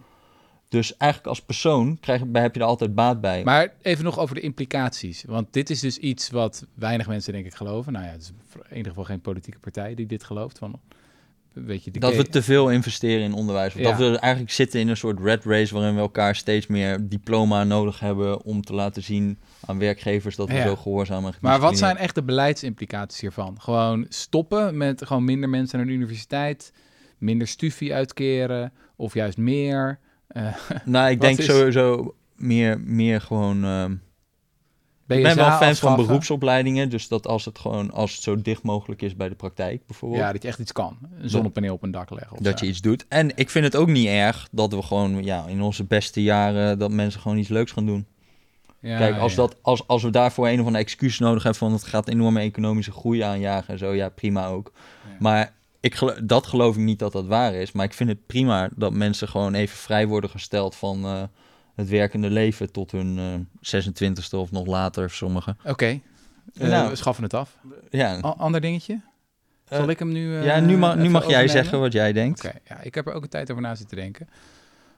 [0.69, 3.43] Dus eigenlijk als persoon krijg, heb je er altijd baat bij.
[3.43, 5.23] Maar even nog over de implicaties.
[5.27, 7.93] Want dit is dus iets wat weinig mensen denk ik geloven.
[7.93, 8.31] Nou ja, het is
[8.69, 10.57] in ieder geval geen politieke partij die dit gelooft.
[10.57, 10.79] Van,
[11.53, 13.73] weet je, de dat we te veel investeren in onderwijs.
[13.73, 13.83] Ja.
[13.83, 17.63] Dat we eigenlijk zitten in een soort red race waarin we elkaar steeds meer diploma
[17.63, 20.63] nodig hebben om te laten zien aan werkgevers dat we Ja.
[20.63, 23.61] zo gehoorzaam en Maar wat zijn echt de beleidsimplicaties hiervan?
[23.61, 26.73] Gewoon stoppen met gewoon minder mensen naar de universiteit,
[27.17, 29.99] minder studie uitkeren of juist meer.
[30.27, 33.63] Eh, Nou, ik denk is- sowieso meer, meer gewoon...
[33.63, 33.95] ehm,
[35.17, 38.63] ik ben wel fan van beroepsopleidingen, dus dat als het gewoon als het zo dicht
[38.63, 40.97] mogelijk is bij de praktijk bijvoorbeeld, Ja, dat je echt iets kan.
[41.19, 42.31] Een zonnepaneel op een dak leggen.
[42.31, 42.65] Of dat zo.
[42.65, 43.05] je iets doet.
[43.07, 46.79] En ik vind het ook niet erg dat we gewoon ja, in onze beste jaren
[46.79, 48.05] dat mensen gewoon iets leuks gaan doen.
[48.79, 49.37] Ja, Kijk, als, ja.
[49.37, 52.39] dat, als, als we daarvoor een of andere excuus nodig hebben van het gaat enorme
[52.39, 54.71] economische groei aanjagen en zo, ja, prima ook.
[54.75, 55.15] Ja.
[55.19, 57.71] Maar ik, dat geloof ik niet dat dat waar is.
[57.71, 61.23] Maar ik vind het prima dat mensen gewoon even vrij worden gesteld van eh,
[61.81, 63.17] het werkende leven tot hun
[63.61, 65.57] eh 26e of nog later, sommigen.
[65.65, 65.99] Oké,
[66.53, 66.89] Eh, Nou.
[66.89, 67.57] we schaffen het af.
[67.89, 69.01] Ja, A- ander dingetje?
[69.69, 70.37] Zal Eh, ik hem nu...
[70.37, 72.45] eh, ja nu, mag nu mag jij zeggen wat jij denkt.
[72.45, 74.27] Oké, ja, ik heb er ook een tijd over na zitten denken.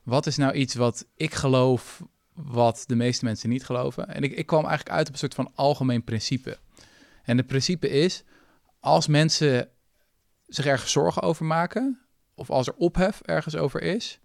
[0.04, 2.02] Wat is nou iets wat ik geloof,
[2.34, 4.08] wat de meeste mensen niet geloven?
[4.10, 6.58] En ik, ik kwam eigenlijk uit op een soort van algemeen principe.
[7.24, 8.24] En het principe is,
[8.80, 9.70] als mensen
[10.48, 12.00] zich ergens zorgen over maken,
[12.36, 14.20] of als er ophef ergens over is,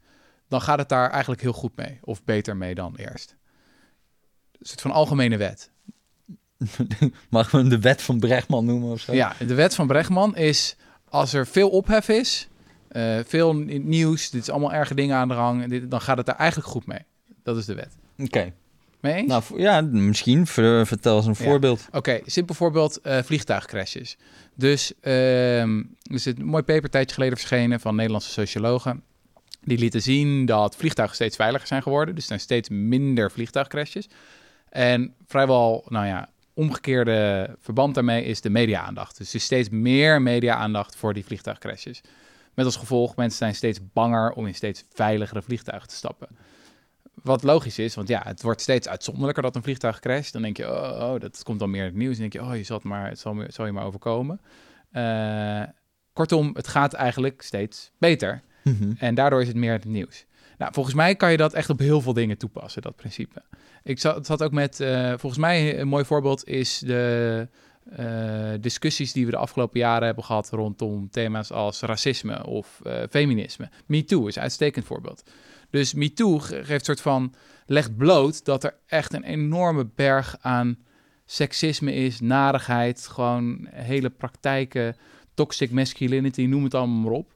[0.49, 3.37] dan gaat het daar eigenlijk heel goed mee, of beter mee dan eerst.
[4.59, 5.71] Een soort van algemene wet.
[7.31, 9.13] Mag we hem de wet van Brechtman noemen of zo?
[9.13, 10.77] Ja, de wet van Bregman is
[11.09, 12.49] als er veel ophef is,
[12.89, 16.17] eh, veel ni- nieuws, dit is allemaal erge dingen aan de rang, dit, dan gaat
[16.17, 16.99] het daar eigenlijk goed mee.
[17.43, 17.97] Dat is de wet.
[18.19, 18.53] Oké.
[19.01, 19.29] Mee eens?
[19.29, 20.47] Nou, ja, misschien.
[20.47, 21.45] Ver- vertel eens een Ja.
[21.45, 21.87] voorbeeld.
[21.93, 24.17] Oké, simpel voorbeeld, eh, vliegtuigcrashes.
[24.55, 29.03] Dus ehm, er is een mooi paper tijdje geleden verschenen van Nederlandse sociologen.
[29.69, 32.15] Die lieten zien dat vliegtuigen steeds veiliger zijn geworden.
[32.15, 34.09] Dus er zijn steeds minder vliegtuigcrashes.
[34.69, 39.19] En vrijwel, nou ja, omgekeerde verband daarmee is de media-aandacht.
[39.19, 42.01] Dus er is steeds meer media-aandacht voor die vliegtuigcrashes.
[42.55, 46.29] Met als gevolg, mensen zijn steeds banger om in steeds veiligere vliegtuigen te stappen.
[47.23, 50.33] Wat logisch is, want ja, het wordt steeds uitzonderlijker dat een vliegtuig crasht.
[50.33, 52.19] Dan denk je, oh, dat komt dan meer in het nieuws.
[52.19, 54.41] Dan denk je, oh, je zat maar, het zal, zal je maar overkomen.
[54.91, 55.63] Eh,
[56.13, 58.43] kortom, het gaat eigenlijk steeds beter.
[58.69, 58.93] Mhm.
[58.99, 60.27] En daardoor is het meer het nieuws.
[60.59, 63.43] Nou, volgens mij kan je dat echt op heel veel dingen toepassen, dat principe.
[63.83, 67.49] Ik zat, ook met, eh, volgens mij een mooi voorbeeld is de
[67.97, 73.03] eh, discussies die we de afgelopen jaren hebben gehad rondom thema's als racisme of eh,
[73.11, 73.69] feminisme.
[73.87, 75.23] MeToo is een uitstekend voorbeeld.
[75.71, 77.35] Dus MeToo ge- geeft soort van,
[77.67, 80.79] legt bloot dat er echt een enorme berg aan
[81.25, 84.97] seksisme is, narigheid, gewoon hele praktijken,
[85.35, 87.33] toxic masculinity, noem het allemaal maar op.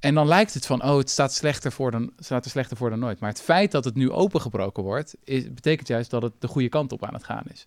[0.00, 2.90] En dan lijkt het van, oh, het staat, slechter voor dan, staat er slechter voor
[2.90, 3.20] dan nooit.
[3.20, 6.68] Maar het feit dat het nu opengebroken wordt, is, betekent juist dat het de goede
[6.68, 7.64] kant op aan het gaan is.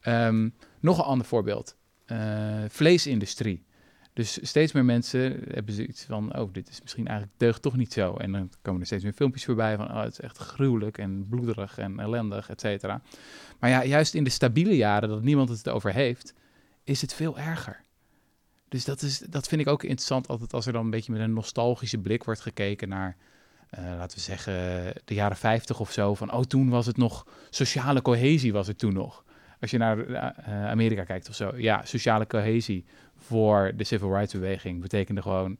[0.00, 0.48] Ehm,
[0.80, 1.76] nog een ander voorbeeld.
[2.04, 3.64] Eh, vleesindustrie.
[4.12, 7.92] Dus steeds meer mensen hebben zoiets van, oh, dit is misschien eigenlijk deugt toch niet
[7.92, 8.14] zo.
[8.14, 11.26] En dan komen er steeds meer filmpjes voorbij van, oh, het is echt gruwelijk en
[11.28, 13.02] bloederig en ellendig, et cetera.
[13.58, 16.34] Maar ja, juist in de stabiele jaren dat niemand het over heeft,
[16.84, 17.83] is het veel erger.
[18.74, 21.20] Dus dat, is, dat vind ik ook interessant altijd als er dan een beetje met
[21.20, 23.16] een nostalgische blik wordt gekeken naar,
[23.70, 24.54] eh, laten we zeggen,
[25.04, 26.14] de jaren 50 of zo.
[26.14, 29.24] Van, oh, toen was het nog, sociale cohesie was er toen nog.
[29.60, 31.52] Als je naar eh, eh, Amerika kijkt of zo.
[31.56, 32.84] Ja, sociale cohesie
[33.16, 35.56] voor de civil rights beweging betekende gewoon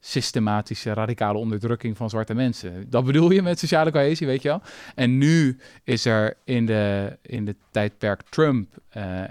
[0.00, 2.90] systematische radicale onderdrukking van zwarte mensen.
[2.90, 4.62] Dat bedoel je met sociale cohesie, weet je wel?
[4.94, 8.76] En nu is er in de, in de tijdperk Trump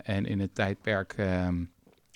[0.04, 1.63] en in het tijdperk ehm,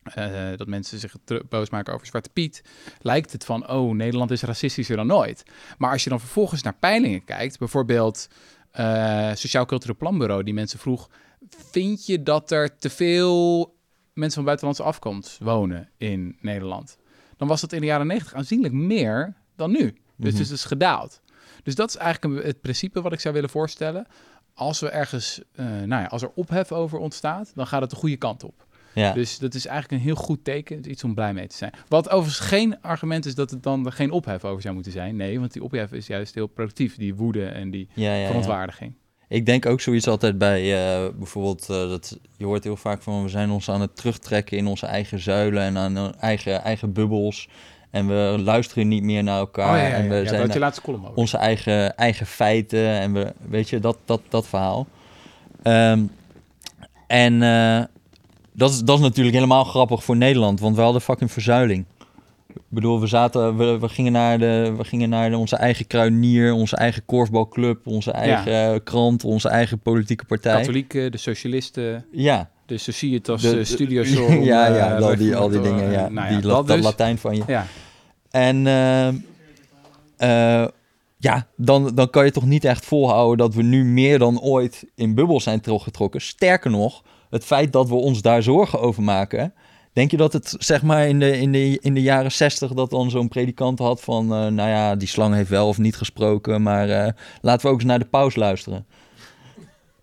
[0.04, 1.16] eh, dat mensen zich
[1.50, 2.64] boos maken over Zwarte Piet,
[3.02, 5.44] lijkt het van, oh, Nederland is racistischer dan nooit.
[5.78, 8.28] Maar als je dan vervolgens naar peilingen kijkt, bijvoorbeeld
[8.72, 11.10] eh, Sociaal Cultureel Planbureau, die mensen vroeg,
[11.50, 13.66] vind je dat er te veel
[14.14, 16.98] mensen van buitenlandse afkomst wonen in Nederland?
[17.38, 19.96] Dan was dat in de jaren 90 aanzienlijk meer dan nu.
[20.16, 20.42] Dus Mhm.
[20.42, 21.22] het is gedaald.
[21.64, 24.08] Dus dat is eigenlijk het principe wat ik zou willen voorstellen.
[24.54, 27.96] Als we ergens, eh, nou ja, als er ophef over ontstaat, dan gaat het de
[27.96, 28.66] goede kant op.
[28.93, 29.13] Ja.
[29.13, 30.89] Dus dat is eigenlijk een heel goed teken.
[30.89, 31.71] Iets om blij mee te zijn.
[31.88, 35.15] Wat overigens geen argument is dat het dan er geen ophef over zou moeten zijn.
[35.15, 36.95] Nee, want die ophef is juist heel productief.
[36.95, 38.93] Die woede en die ja, verontwaardiging.
[39.27, 43.23] Ik denk ook zoiets altijd bij eh, bijvoorbeeld, eh, dat, je hoort heel vaak van
[43.23, 46.93] we zijn ons aan het terugtrekken in onze eigen zuilen en aan onze eigen, eigen
[46.93, 47.49] bubbels.
[47.89, 49.75] En we luisteren niet meer naar elkaar.
[49.75, 51.15] oh ja, ja, en we ja, zijn je laatste column over.
[51.15, 54.88] onze eigen, eigen feiten en we, weet je, dat, dat, dat verhaal.
[55.62, 56.04] Ehm,
[57.08, 57.84] en eh,
[58.54, 61.86] dat, is, dat is natuurlijk helemaal grappig voor Nederland, want we hadden fucking verzuiling.
[62.56, 65.88] Ik bedoel, we, zaten, we, we gingen naar, de, we gingen naar de, onze eigen
[65.88, 70.56] kruinier, onze eigen korfbalclub, onze eigen krant, onze eigen politieke partij.
[70.58, 74.44] Katholieken, de socialisten, Ja, de Societas, De- de, de- Studioshow.
[74.44, 76.06] ja, ja, eh, al die, al die dingen, ja.
[76.06, 76.86] eh, nou ja, die, dat dat dus.
[76.86, 77.44] Latijn van je.
[77.48, 77.66] Ja,
[78.30, 80.66] En eh,
[81.18, 84.86] ja, dan, dan kan je toch niet echt volhouden dat we nu meer dan ooit
[84.96, 86.22] in bubbels zijn teruggetrokken.
[86.22, 89.54] Sterker nog, het feit dat we ons daar zorgen over maken.
[89.94, 92.89] Denk je dat het zeg maar in de, in de, in de jaren zestig dat
[92.89, 96.62] dan zo'n predikant had van, eh, nou ja, die slang heeft wel of niet gesproken,
[96.62, 98.86] maar eh, laten we ook eens naar de paus luisteren.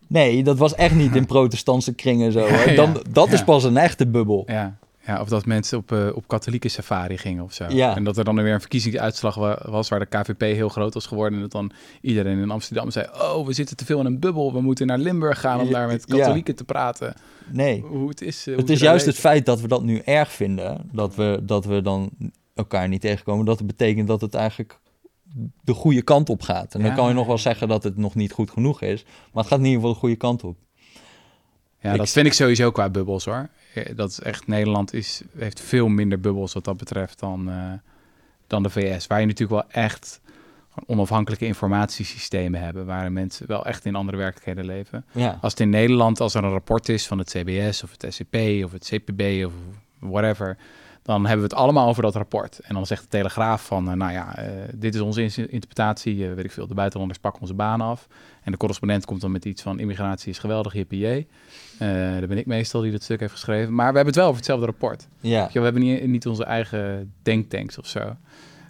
[0.07, 2.49] Nee, dat was echt niet in protestantse kringen zo.
[2.75, 4.45] Dan, dat is pas een echte bubbel.
[4.47, 4.79] ja.
[5.09, 7.65] Ja, of dat mensen op, eh, op katholieke safari gingen of zo.
[7.69, 7.97] Ja.
[7.97, 11.07] En dat er dan weer een verkiezingsuitslag wa- was waar de KVP heel groot was
[11.07, 11.35] geworden.
[11.35, 14.53] En dat dan iedereen in Amsterdam zei, oh, we zitten te veel in een bubbel.
[14.53, 16.17] We moeten naar Limburg gaan om daar met ja.
[16.17, 17.15] katholieken te praten.
[17.53, 17.81] Nee.
[17.81, 18.39] Hoe het is.
[18.39, 21.41] eh, hoe Het is juist het feit dat we dat nu erg vinden, dat we,
[21.43, 22.11] dat we dan
[22.55, 24.79] elkaar niet tegenkomen, dat betekent dat het eigenlijk
[25.63, 26.75] de goede kant op gaat.
[26.75, 26.97] En dan Ja.
[26.97, 29.59] kan je nog wel zeggen dat het nog niet goed genoeg is, maar het gaat
[29.59, 30.57] in ieder geval de goede kant op.
[31.81, 33.49] Ja, Ik- dat vind ik sowieso qua bubbels hoor.
[33.75, 37.73] Eh, Dat is echt, Nederland is, heeft veel minder bubbels wat dat betreft dan, eh,
[38.47, 39.07] dan de VS.
[39.07, 40.21] Waar je natuurlijk wel echt
[40.87, 42.87] onafhankelijke informatiesystemen hebben.
[42.87, 45.05] Waar mensen wel echt in andere werkelijkheden leven.
[45.13, 48.15] Ja, Als het in Nederland, als er een rapport is van het CBS of het
[48.15, 49.53] SCP of het CPB of
[49.99, 50.57] whatever,
[51.03, 52.59] dan hebben we het allemaal over dat rapport.
[52.59, 54.35] En dan zegt de Telegraaf van, eh, nou ja,
[54.75, 58.07] dit is onze in- interpretatie, weet ik veel, de buitenlanders pakken onze baan af.
[58.49, 61.27] En de correspondent komt dan met iets van, immigratie is geweldig, jippie Eh
[61.79, 63.75] daar ben ik meestal die dat stuk heeft geschreven.
[63.75, 65.09] Maar we hebben het wel over hetzelfde rapport.
[65.21, 65.51] ja.
[65.53, 67.99] We hebben niet, niet onze eigen denktanks of zo.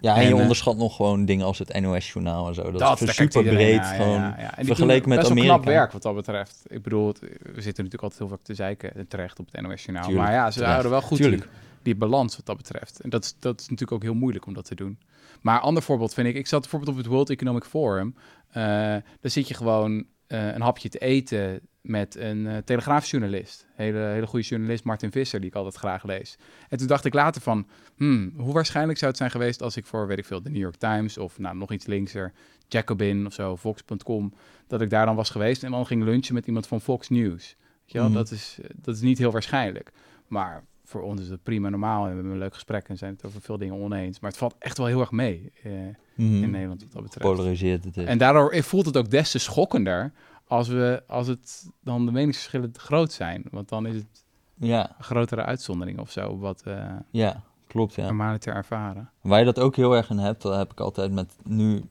[0.01, 2.71] ja en En, je eh, onderschat nog gewoon dingen als het NOS-journaal en zo.
[2.71, 4.49] Dat, is super breed, ja, gewoon ja, ja.
[4.49, 5.53] En die vergeleken met Amerika.
[5.53, 6.63] knap werk wat dat betreft.
[6.67, 10.11] Ik bedoel, we zitten natuurlijk altijd heel vaak te zeiken terecht op het NOS-journaal.
[10.11, 11.41] Maar ja, ze houden wel goed Tuurlijk.
[11.41, 12.99] die die balans wat dat betreft.
[12.99, 14.99] En dat is, dat is natuurlijk ook heel moeilijk om dat te doen.
[15.41, 18.15] Maar ander voorbeeld vind ik, ik zat bijvoorbeeld op het World Economic Forum.
[18.17, 23.65] Uh, daar zit je gewoon uh, een hapje te eten met een uh, telegraafjournalist.
[23.73, 26.37] Hele, hele goede journalist, Martin Visser, die ik altijd graag lees.
[26.69, 29.85] En toen dacht ik later van, hmm, hoe waarschijnlijk zou het zijn geweest als ik
[29.85, 32.33] voor, weet ik veel, de New York Times of nou, nog iets linkser,
[32.67, 34.33] Jacobin of zo, Fox.com,
[34.67, 37.55] dat ik daar dan was geweest en dan ging lunchen met iemand van Fox News.
[37.55, 38.07] Weet je wel?
[38.07, 38.13] Mm.
[38.13, 39.91] Dat, is, dat is niet heel waarschijnlijk.
[40.27, 43.13] Maar voor ons is het prima normaal en we hebben een leuk gesprek en zijn
[43.13, 44.19] het over veel dingen oneens.
[44.19, 45.71] Maar het valt echt wel heel erg mee eh,
[46.15, 46.43] Mhm.
[46.43, 47.25] in Nederland wat dat betreft.
[47.35, 48.05] Polariseert het is.
[48.05, 50.11] En daardoor voelt het ook des te schokkender
[50.47, 53.43] als, we, als het dan de meningsverschillen te groot zijn.
[53.51, 54.25] Want dan is het
[54.55, 58.05] ja, een grotere uitzondering of zo, wat eh ja, klopt ja.
[58.05, 59.09] normale te ervaren.
[59.21, 61.81] Waar je dat ook heel erg in hebt, dat heb ik altijd met nu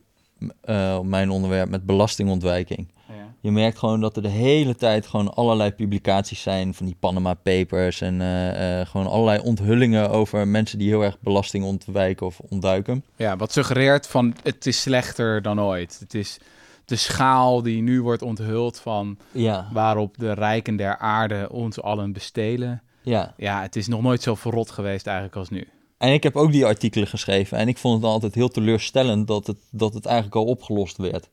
[0.60, 2.88] eh, op mijn onderwerp met belastingontwijking.
[3.08, 3.34] Ja.
[3.40, 7.34] Je merkt gewoon dat er de hele tijd gewoon allerlei publicaties zijn van die Panama
[7.34, 12.40] Papers en eh, eh, gewoon allerlei onthullingen over mensen die heel erg belasting ontwijken of
[12.48, 13.04] ontduiken.
[13.16, 15.96] ja, wat suggereert van het is slechter dan ooit.
[16.00, 16.38] Het is
[16.84, 22.12] de schaal die nu wordt onthuld van Ja, waarop de rijken der aarde ons allen
[22.12, 22.82] bestelen.
[23.02, 23.34] ja.
[23.36, 25.68] Ja, het is nog nooit zo verrot geweest eigenlijk als nu.
[25.98, 29.46] En ik heb ook die artikelen geschreven en ik vond het altijd heel teleurstellend dat
[29.46, 31.28] het, dat het eigenlijk al opgelost werd.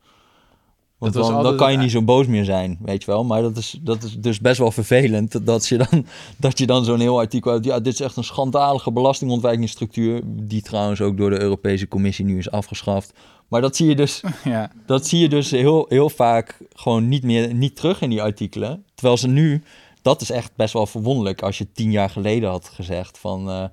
[0.98, 3.24] Want Dat dan, kan je niet zo boos meer zijn, weet je wel.
[3.24, 6.06] Maar dat is, dat is dus best wel vervelend dat je dan,
[6.38, 7.66] dat je dan zo'n heel artikel hebt.
[7.66, 12.38] Ja, dit is echt een schandalige belastingontwijkingsstructuur, die trouwens ook door de Europese Commissie nu
[12.38, 13.14] is afgeschaft.
[13.48, 17.24] Maar dat zie je dus, Ja, dat zie je dus heel, heel vaak gewoon niet
[17.24, 18.86] meer niet terug in die artikelen.
[18.96, 19.64] Terwijl ze nu,
[20.02, 23.50] dat is echt best wel verwonderlijk als je tien jaar geleden had gezegd van...
[23.50, 23.64] eh,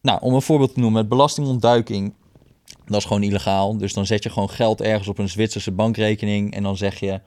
[0.00, 2.14] nou, om een voorbeeld te noemen, met belastingontduiking,
[2.86, 3.76] dat is gewoon illegaal.
[3.76, 7.20] Dus dan zet je gewoon geld ergens op een Zwitserse bankrekening en dan zeg je,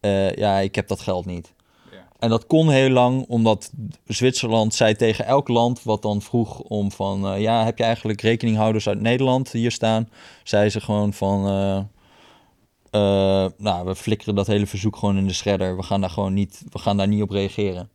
[0.00, 1.52] eh, ja, ik heb dat geld niet.
[1.90, 2.08] Ja.
[2.18, 3.72] En dat kon heel lang, omdat
[4.06, 8.20] Zwitserland zei tegen elk land wat dan vroeg om van, eh, ja, heb je eigenlijk
[8.20, 10.08] rekeninghouders uit Nederland hier staan?
[10.44, 11.46] Zei ze gewoon van,
[12.90, 15.76] eh, nou, we flikkeren dat hele verzoek gewoon in de shredder.
[15.76, 17.90] We gaan daar gewoon niet, we gaan daar niet op reageren.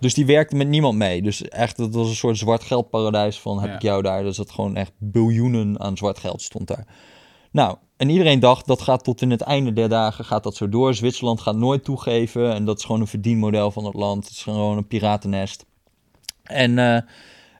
[0.00, 1.22] Dus die werkte met niemand mee.
[1.22, 3.74] Dus echt, dat was een soort zwart geldparadijs van heb Ja.
[3.74, 4.22] ik jou daar.
[4.22, 6.86] Dus dat gewoon echt biljoenen aan zwart geld stond daar.
[7.52, 10.68] Nou, en iedereen dacht dat gaat tot in het einde der dagen gaat dat zo
[10.68, 10.94] door.
[10.94, 14.24] Zwitserland gaat nooit toegeven en dat is gewoon een verdienmodel van het land.
[14.24, 15.66] Het is gewoon een piratennest.
[16.42, 17.00] En eh,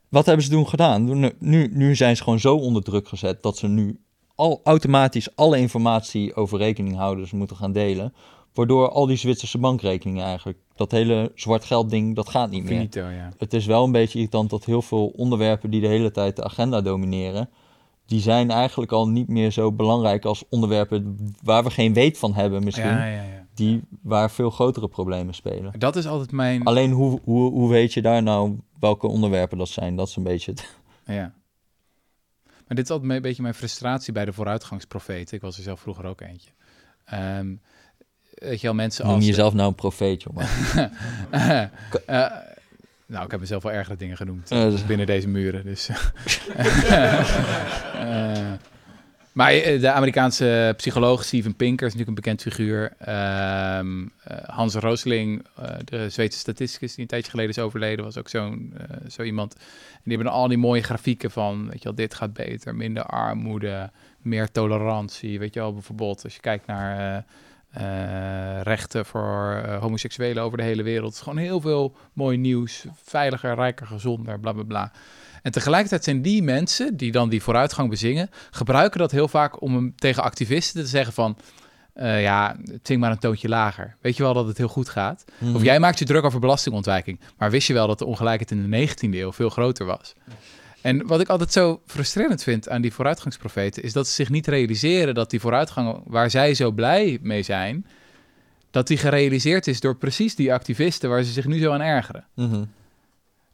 [0.09, 1.05] wat hebben ze toen gedaan?
[1.21, 4.01] Nu, nu, nu zijn ze gewoon zo onder druk gezet dat ze nu
[4.35, 8.15] al automatisch alle informatie over rekeninghouders moeten gaan delen.
[8.55, 12.73] Waardoor al die Zwitserse bankrekeningen eigenlijk, dat hele zwart geld ding, dat gaat niet meer.
[12.73, 13.33] finito, ja.
[13.39, 16.45] Het is wel een beetje irritant dat heel veel onderwerpen die de hele tijd de
[16.45, 17.49] agenda domineren,
[18.07, 22.35] die zijn eigenlijk al niet meer zo belangrijk als onderwerpen waar we geen weet van
[22.35, 23.47] hebben misschien, Ja, ja, ja.
[23.55, 25.79] die, waar veel grotere problemen spelen.
[25.79, 26.65] Dat is altijd mijn...
[26.65, 29.97] Alleen hoe, hoe, hoe weet je daar nou welke onderwerpen dat zijn?
[29.97, 30.79] Dat is een beetje het.
[31.07, 31.33] Ja.
[32.45, 35.37] Maar dit is altijd een beetje mijn frustratie bij de vooruitgangsprofeten.
[35.37, 36.51] Ik was er zelf vroeger ook eentje.
[37.05, 37.55] Ehm,
[38.41, 39.27] weet je wel, mensen Noem als...
[39.27, 40.47] jezelf nou een profeet, jongen.
[42.07, 42.27] Eh,
[43.07, 44.49] nou, ik heb mezelf wel ergere dingen genoemd.
[44.49, 45.65] Dus- binnen deze muren.
[45.65, 45.89] Dus.
[47.95, 48.53] Eh,
[49.33, 52.93] maar eh, de Amerikaanse psycholoog Steven Pinker is natuurlijk een bekend figuur.
[52.99, 58.19] Ehm, eh, Hans Rosling, eh, de Zweedse statisticus die een tijdje geleden is overleden, was
[58.19, 58.75] ook zo'n
[59.09, 59.55] zo iemand.
[59.55, 63.03] En die hebben al die mooie grafieken van, weet je wel, dit gaat beter, minder
[63.03, 65.39] armoede, meer tolerantie.
[65.39, 67.25] Weet je wel, bijvoorbeeld als je kijkt naar
[68.63, 71.19] rechten voor eh, homoseksuelen over de hele wereld.
[71.19, 74.93] Gewoon heel veel mooi nieuws, veiliger, rijker, gezonder, bla bla bla.
[75.43, 79.75] En tegelijkertijd zijn die mensen die dan die vooruitgang bezingen, gebruiken dat heel vaak om
[79.75, 81.37] hem tegen activisten te zeggen van,
[81.93, 83.97] eh, ja, zing maar een toontje lager.
[84.01, 85.25] Weet je wel dat het heel goed gaat?
[85.39, 85.55] Mhm.
[85.55, 88.63] Of jij maakt je druk over belastingontwijking, maar wist je wel dat de ongelijkheid in
[88.63, 90.15] de 19e eeuw veel groter was?
[90.83, 94.47] En wat ik altijd zo frustrerend vind aan die vooruitgangsprofeten, is dat ze zich niet
[94.47, 97.87] realiseren dat die vooruitgang waar zij zo blij mee zijn,
[98.71, 102.25] dat die gerealiseerd is door precies die activisten waar ze zich nu zo aan ergeren.
[102.35, 102.65] Mhm.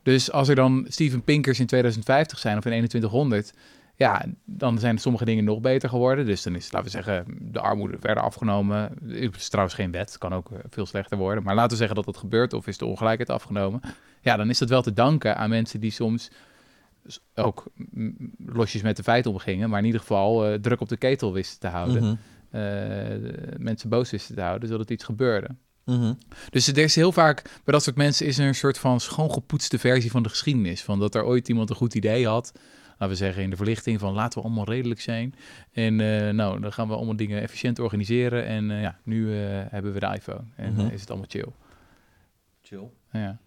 [0.03, 3.53] Dus als er dan Steven Pinkers in 2050 zijn of in 2100,
[3.97, 6.27] ja, dan zijn sommige dingen nog beter geworden.
[6.27, 8.93] Dus dan is, laten we zeggen, de armoede verder afgenomen.
[9.07, 11.45] Het is trouwens geen wet, kan ook eh, veel slechter worden.
[11.45, 13.81] Maar laten we zeggen dat dat gebeurt of is de ongelijkheid afgenomen.
[14.21, 16.31] Ja, dan is dat wel te danken aan mensen die soms
[17.35, 18.17] ook mm,
[18.47, 21.61] losjes met de feiten omgingen, maar in ieder geval eh, druk op de ketel wisten
[21.61, 22.03] te houden.
[22.03, 22.15] Mhm.
[22.51, 25.49] Eh, mensen boos wisten te houden, zodat iets gebeurde.
[25.85, 26.15] Mhm.
[26.51, 29.79] Dus er is heel vaak, bij dat soort mensen is er een soort van schoongepoetste
[29.79, 30.83] versie van de geschiedenis.
[30.83, 32.53] Van dat er ooit iemand een goed idee had,
[32.91, 35.35] laten we zeggen in de verlichting, van laten we allemaal redelijk zijn.
[35.73, 38.47] En eh, nou, dan gaan we allemaal dingen efficiënt organiseren.
[38.47, 40.87] En eh, ja, nu eh, hebben we de iPhone en Mhm.
[40.87, 41.49] is het allemaal chill.
[42.63, 42.89] Chill.
[43.13, 43.39] Ja.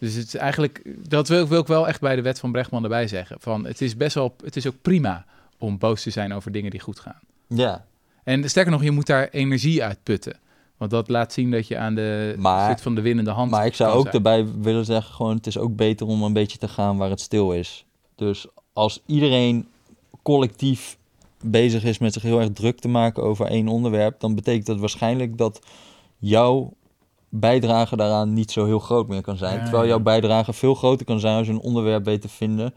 [0.00, 2.82] Dus het is eigenlijk, dat wil, wil ik wel echt bij de wet van Brechtman
[2.82, 3.36] erbij zeggen.
[3.40, 5.24] Van, het is best wel, het is ook prima
[5.58, 7.20] om boos te zijn over dingen die goed gaan.
[7.46, 7.84] Ja,
[8.24, 10.38] En sterker nog, je moet daar energie uit putten.
[10.76, 13.66] Want dat laat zien dat je aan de Maar- zit van de winnende hand maar
[13.66, 14.14] ik zou ook zijn.
[14.14, 17.20] erbij willen zeggen, gewoon het is ook beter om een beetje te gaan waar het
[17.20, 17.84] stil is.
[18.14, 19.68] Dus als iedereen
[20.22, 20.98] collectief
[21.44, 24.78] bezig is met zich heel erg druk te maken over één onderwerp, dan betekent dat
[24.78, 25.60] waarschijnlijk dat
[26.18, 26.72] jouw
[27.30, 29.56] bijdrage daaraan niet zo heel groot meer kan zijn.
[29.58, 32.74] Ja, Terwijl jouw bijdrage veel groter kan zijn als je een onderwerp weet te vinden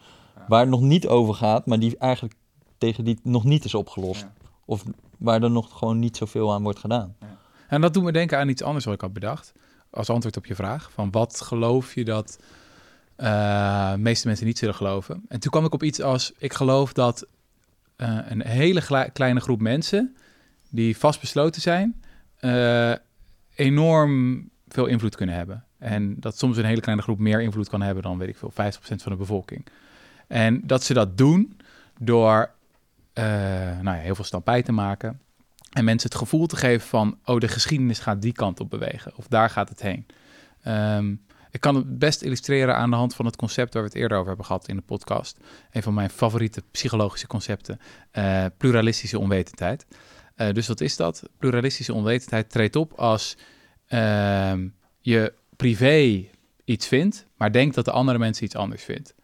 [0.48, 2.34] waar het nog niet over gaat, maar die eigenlijk
[2.78, 4.26] tegen die nog niet is opgelost.
[4.64, 4.82] Of
[5.18, 7.16] waar er nog gewoon niet zoveel aan wordt gedaan.
[7.68, 9.52] En dat doet me denken aan iets anders wat ik had bedacht.
[9.90, 10.90] Als antwoord op je vraag.
[10.92, 12.38] Van wat geloof je dat
[13.16, 15.24] eh, de meeste mensen niet zullen geloven?
[15.28, 16.32] En toen kwam ik op iets als...
[16.38, 17.26] Ik geloof dat
[17.96, 20.16] eh, een hele kleine groep mensen...
[20.70, 22.02] die vastbesloten zijn...
[22.36, 22.92] eh,
[23.54, 25.64] enorm veel invloed kunnen hebben.
[25.78, 28.02] En dat soms een hele kleine groep meer invloed kan hebben...
[28.02, 29.66] dan, weet ik veel, 50% van de bevolking.
[30.26, 31.60] En dat ze dat doen
[31.98, 32.50] door
[33.12, 33.24] eh,
[33.80, 35.18] nou ja, heel veel stampij te maken...
[35.74, 39.12] En mensen het gevoel te geven van, oh, de geschiedenis gaat die kant op bewegen.
[39.16, 40.06] Of daar gaat het heen.
[40.62, 41.14] Ehm,
[41.50, 44.16] ik kan het best illustreren aan de hand van het concept waar we het eerder
[44.16, 45.38] over hebben gehad in de podcast.
[45.70, 49.86] Een van mijn favoriete psychologische concepten, eh, pluralistische onwetendheid.
[50.34, 51.22] Eh, dus wat is dat?
[51.38, 53.36] Pluralistische onwetendheid treedt op als
[53.86, 54.68] ehm,
[55.00, 56.24] je privé
[56.64, 59.14] iets vindt, maar denkt dat de andere mensen iets anders vindt.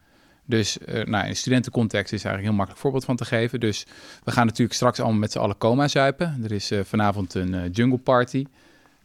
[0.45, 3.61] Dus eh, nou, in studentencontext is daar een heel makkelijk voorbeeld van te geven.
[3.61, 3.87] Dus
[4.25, 6.41] we gaan natuurlijk straks allemaal met z'n allen coma zuipen.
[6.45, 8.47] Er is eh, vanavond een jungle party.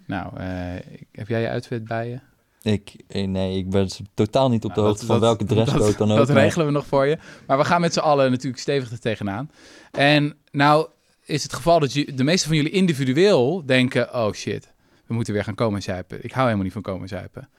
[0.08, 0.40] Nou,
[1.12, 2.20] heb jij je outfit bij je?
[2.72, 2.94] Ik,
[3.28, 6.12] nee, ik ben totaal niet op de Nou, hoogte dat- van welke dresscode dat, dan
[6.12, 6.18] ook.
[6.18, 7.18] Dat regelen we nog voor je.
[7.48, 9.52] Maar we gaan met z'n allen natuurlijk stevig er tegenaan.
[9.92, 10.88] En nou
[11.26, 14.14] is het geval dat je, de meeste van jullie individueel denken...
[14.16, 14.68] oh shit,
[15.06, 16.18] we moeten weer gaan komen zuipen.
[16.24, 17.50] Ik hou helemaal niet van komen zuipen.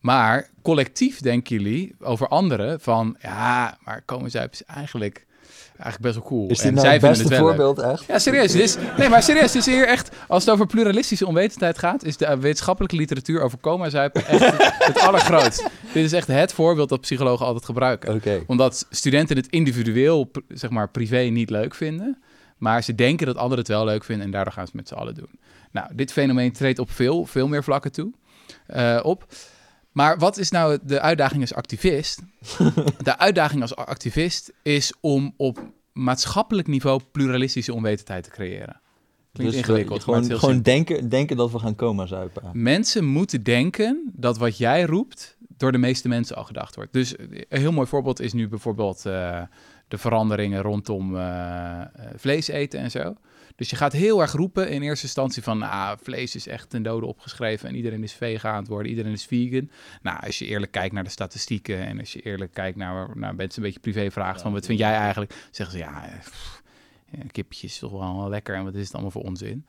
[0.00, 3.16] Maar collectief denken jullie over anderen van...
[3.20, 5.26] ja, maar komen zuipen is eigenlijk,
[5.68, 6.48] eigenlijk best wel cool.
[6.48, 7.38] Is dit En nou zij het beste leuk.
[7.38, 8.04] voorbeeld echt?
[8.06, 8.52] Ja, serieus.
[8.52, 9.54] Dit is, nee, maar serieus.
[9.54, 13.42] Het is hier echt, als het over pluralistische onwetendheid gaat, is de eh, wetenschappelijke literatuur
[13.42, 15.68] over coma-zuipen echt het, het allergrootst.
[15.92, 18.44] Dit is echt het voorbeeld dat psychologen altijd gebruiken.
[18.46, 22.18] Omdat studenten het individueel, zeg maar, privé niet leuk vinden.
[22.58, 24.88] Maar ze denken dat anderen het wel leuk vinden en daardoor gaan ze het met
[24.88, 25.40] z'n allen doen.
[25.72, 28.12] Nou, dit fenomeen treedt op veel, veel meer vlakken toe,
[28.66, 29.26] eh, op.
[29.92, 32.20] Maar wat is nou de uitdaging als activist?
[33.02, 35.58] de uitdaging als activist is om op
[35.92, 38.80] maatschappelijk niveau pluralistische onwetendheid te creëren.
[39.32, 42.42] Klinkt Dus ingewikkeld, gewoon, gewoon denken, denken dat we gaan coma zuipen.
[42.52, 46.92] Mensen moeten denken dat wat jij roept door de meeste mensen al gedacht wordt.
[46.92, 49.42] Dus een heel mooi voorbeeld is nu bijvoorbeeld eh,
[49.88, 53.14] de veranderingen rondom eh, eh, vlees eten en zo.
[53.56, 55.62] Dus je gaat heel erg roepen in eerste instantie van...
[55.62, 59.12] Ah, vlees is echt ten dode opgeschreven en iedereen is vegan aan het worden, iedereen
[59.12, 59.70] is vegan.
[60.02, 63.34] Nou, als je eerlijk kijkt naar de statistieken en als je eerlijk kijkt naar, naar
[63.34, 64.52] mensen een beetje privé vraagt van...
[64.52, 65.48] wat vind jij eigenlijk?
[65.50, 66.62] Zeggen ze, ja, eh, pff,
[67.30, 69.66] kippetje is toch wel lekker en wat is het allemaal voor onzin?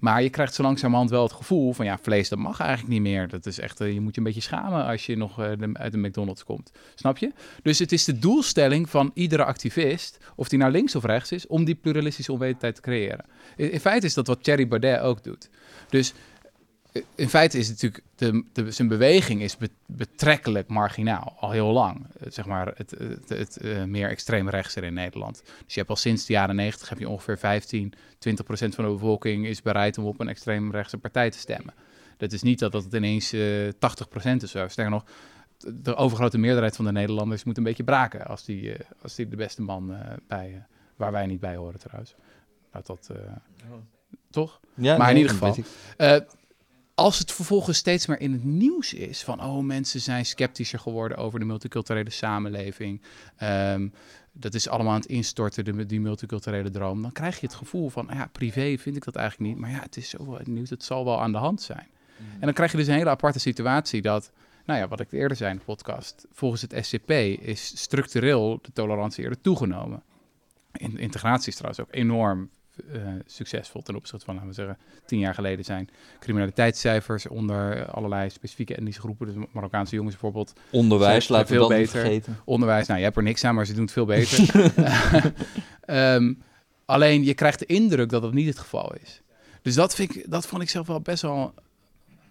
[0.00, 3.00] Maar je krijgt zo langzamerhand wel het gevoel van ja, vlees dat mag eigenlijk niet
[3.00, 3.28] meer.
[3.28, 5.92] Dat is echt, eh, je moet je een beetje schamen als je nog eh, uit
[5.92, 6.72] de McDonald's komt.
[6.94, 7.32] Snap je?
[7.62, 11.46] Dus het is de doelstelling van iedere activist, of die nou links of rechts is,
[11.46, 13.24] om die pluralistische onwetendheid te creëren.
[13.56, 15.48] In, feite is dat wat Thierry Baudet ook doet.
[15.88, 16.12] Dus
[17.14, 21.72] in feite is het natuurlijk, de, de, zijn beweging is be- betrekkelijk marginaal, al heel
[21.72, 22.06] lang.
[22.20, 25.42] Eh, Zeg maar het, het, het eh, meer extreem rechtser in Nederland.
[25.64, 28.84] Dus je hebt al sinds de jaren 90 heb je ongeveer 15, 20 procent van
[28.84, 31.74] de bevolking is bereid om op een extreemrechtse partij te stemmen.
[32.16, 34.50] Dat is niet dat dat het ineens eh 80 procent is.
[34.50, 34.68] Zo.
[34.68, 35.04] Sterker nog,
[35.82, 39.28] de- overgrote meerderheid van de Nederlanders moet een beetje braken als die, eh, als die
[39.28, 42.14] de beste man eh, bij, waar wij niet bij horen trouwens.
[42.72, 43.16] Laat dat, eh,
[44.30, 44.60] toch?
[44.74, 45.56] Ja, Maar in ieder geval.
[45.96, 46.16] Eh,
[47.00, 51.16] als het vervolgens steeds meer in het nieuws is van oh mensen zijn sceptischer geworden
[51.18, 53.02] over de multiculturele samenleving,
[53.36, 53.88] ehm,
[54.32, 57.88] dat is allemaal aan het instorten de, die multiculturele droom, dan krijg je het gevoel
[57.88, 60.70] van ja privé vind ik dat eigenlijk niet, maar ja het is zo het nieuws,
[60.70, 61.88] het zal wel aan de hand zijn.
[62.18, 64.32] En dan krijg je dus een hele aparte situatie dat,
[64.64, 67.10] nou ja, wat ik eerder zei in de podcast, volgens het SCP
[67.40, 70.02] is structureel de tolerantie eerder toegenomen.
[70.72, 72.50] In, integratie is trouwens ook enorm
[72.92, 78.30] eh, succesvol ten opzichte van, laten we zeggen, tien jaar geleden zijn criminaliteitscijfers onder allerlei
[78.30, 82.00] specifieke etnische groepen, dus Marokkaanse jongens bijvoorbeeld, Onderwijs, laten we veel dat beter.
[82.00, 82.38] vergeten.
[82.44, 84.48] onderwijs, nou je hebt er niks aan, maar ze doen het veel beter.
[85.80, 86.32] Ehm,
[86.84, 89.22] alleen je krijgt de indruk dat dat niet het geval is.
[89.62, 91.54] Dus dat, vind ik, dat vond ik zelf wel best wel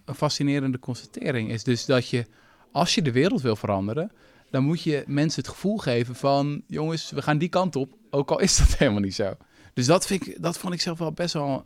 [0.06, 1.52] een fascinerende constatering.
[1.52, 2.26] Is dus dat je,
[2.72, 4.12] als je de wereld wil veranderen,
[4.50, 8.32] dan moet je mensen het gevoel geven van, jongens, we gaan die kant op, ook
[8.32, 9.34] al is dat helemaal niet zo.
[9.74, 11.66] Dus dat, vind ik, dat vond ik zelf wel best wel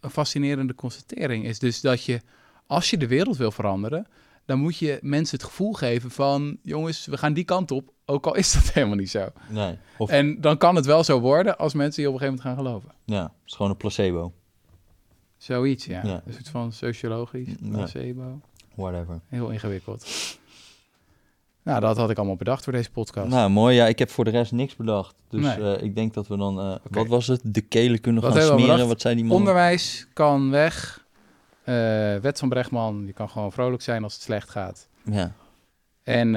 [0.00, 1.44] een fascinerende constatering.
[1.44, 2.20] Is dus dat je,
[2.66, 4.06] als je de wereld wil veranderen,
[4.44, 6.58] dan moet je mensen het gevoel geven van...
[6.62, 9.28] jongens, we gaan die kant op, ook al is dat helemaal niet zo.
[9.48, 9.78] Nee.
[9.98, 12.64] Of, En dan kan het wel zo worden als mensen die op een gegeven moment
[12.64, 12.94] gaan geloven.
[13.04, 14.32] ja, het is gewoon een placebo.
[15.36, 16.00] Zoiets, ja.
[16.06, 16.22] Ja.
[16.26, 17.68] Een soort van sociologisch, Ja.
[17.70, 18.40] placebo.
[18.74, 19.20] Whatever.
[19.28, 20.06] Heel ingewikkeld.
[21.64, 23.28] Nou, dat had ik allemaal bedacht voor deze podcast.
[23.28, 23.74] Nou, mooi.
[23.76, 25.14] Ja, ik heb voor de rest niks bedacht.
[25.28, 25.74] Dus Nee.
[25.76, 26.60] eh, ik denk dat we dan...
[26.60, 27.40] eh, Wat was het?
[27.44, 28.60] De kelen kunnen Wat gaan smeren.
[28.66, 28.86] bedacht?
[28.88, 29.36] Wat zei die man?
[29.36, 31.06] Onderwijs kan weg.
[31.64, 31.74] Eh,
[32.16, 34.88] wet van Brechtman, je kan gewoon vrolijk zijn als het slecht gaat.
[35.04, 35.32] Ja.
[36.02, 36.28] En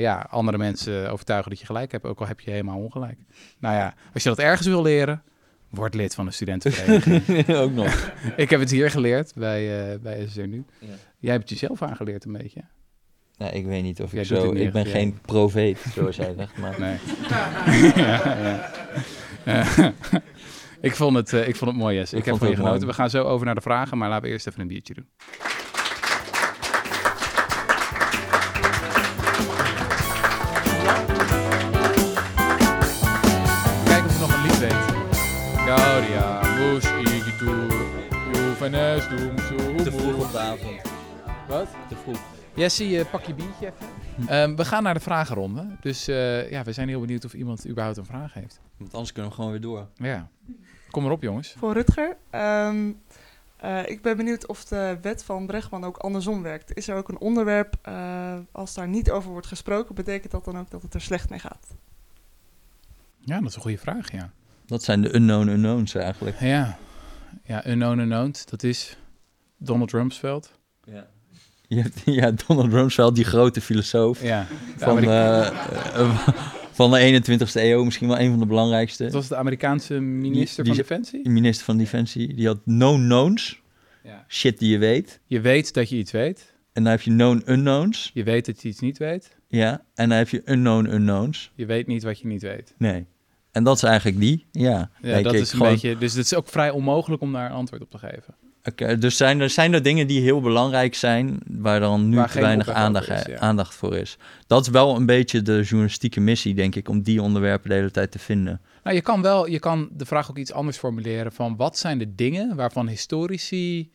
[0.00, 3.18] ja, andere mensen overtuigen dat je gelijk hebt, ook al heb je helemaal ongelijk.
[3.58, 5.22] Nou ja, als je dat ergens wil leren,
[5.70, 7.48] word lid van de studentenvereniging.
[7.62, 8.12] Ook nog.
[8.36, 10.64] ik heb het hier geleerd bij, eh bij SSR nu.
[10.78, 10.86] Ja.
[11.18, 12.60] Jij hebt het jezelf aangeleerd een beetje.
[13.40, 14.52] Nee, ik weet niet of Jij ik zo...
[14.52, 16.56] Ik ben geen profeet, zoals jij zegt.
[16.58, 16.96] Maar Nee.
[18.04, 18.36] ja,
[19.44, 19.92] ja.
[20.80, 22.12] Ik, vond het, eh, ik vond het mooi, Jess.
[22.12, 22.74] Ik, Ik heb van je genoten.
[22.76, 22.86] mooi.
[22.86, 25.06] We gaan zo over naar de vragen, maar laten we eerst even een biertje doen.
[33.84, 34.72] Kijken of je nog een lied weet.
[35.66, 37.72] Gaudia, moes, igi toer,
[38.32, 40.80] jovenes, doem, zo, te vroeg op de avond.
[41.48, 41.68] Wat?
[41.88, 42.18] Te vroeg.
[42.60, 44.28] Jessie, eh, pak je biertje even.
[44.28, 45.76] Ehm, we gaan naar de vragenronde.
[45.80, 48.60] Dus eh, ja, we zijn heel benieuwd of iemand überhaupt een vraag heeft.
[48.76, 49.88] Want anders kunnen we gewoon weer door.
[49.94, 50.28] Ja.
[50.90, 51.54] Kom erop, jongens.
[51.58, 52.16] Voor Rutger.
[52.30, 52.92] Ehm,
[53.56, 56.76] eh, ik ben benieuwd of de wet van Brechtman ook andersom werkt.
[56.76, 60.58] Is er ook een onderwerp, eh, als daar niet over wordt gesproken, betekent dat dan
[60.58, 61.66] ook dat het er slecht mee gaat?
[63.20, 64.32] Ja, dat is een goede vraag, ja.
[64.66, 66.40] Dat zijn de unknown unknowns eigenlijk.
[66.40, 66.78] Ja,
[67.42, 68.98] ja unknown unknown, dat is
[69.56, 70.58] Donald Rumsfeld.
[70.84, 71.06] Ja.
[71.70, 74.46] Je hebt ja, Donald Rumsfeld, die grote filosoof Ja,
[74.78, 76.28] de van, Ameri- eh, eh,
[76.78, 79.02] van de 21ste eeuw, misschien wel een van de belangrijkste.
[79.04, 81.28] dat was de Amerikaanse minister Die- van Defensie.
[81.28, 83.60] Minister van Defensie, die had known knowns,
[84.02, 84.24] Ja.
[84.28, 85.20] shit die je weet.
[85.26, 86.54] Je weet dat je iets weet.
[86.72, 89.36] En dan heb je known unknowns, Je weet dat je iets niet weet.
[89.48, 89.82] ja.
[89.94, 91.52] En dan heb je unknown unknowns.
[91.54, 92.74] Je weet niet wat je niet weet.
[92.78, 93.06] Nee.
[93.50, 94.90] En dat is eigenlijk die, ja.
[95.02, 95.96] Ja, dat is een Gewoon- beetje...
[95.96, 98.34] Dus het is ook vrij onmogelijk om daar een antwoord op te geven.
[98.64, 102.30] Oké, dus zijn er, zijn er dingen die heel belangrijk zijn, waar dan nu Waar
[102.30, 103.38] te weinig aandacht, over is, ja.
[103.38, 104.16] aandacht voor is?
[104.46, 107.90] Dat is wel een beetje de journalistieke missie, denk ik, om die onderwerpen de hele
[107.90, 108.60] tijd te vinden.
[108.82, 111.98] Nou, je kan wel, je kan de vraag ook iets anders formuleren van wat zijn
[111.98, 113.90] de dingen waarvan historici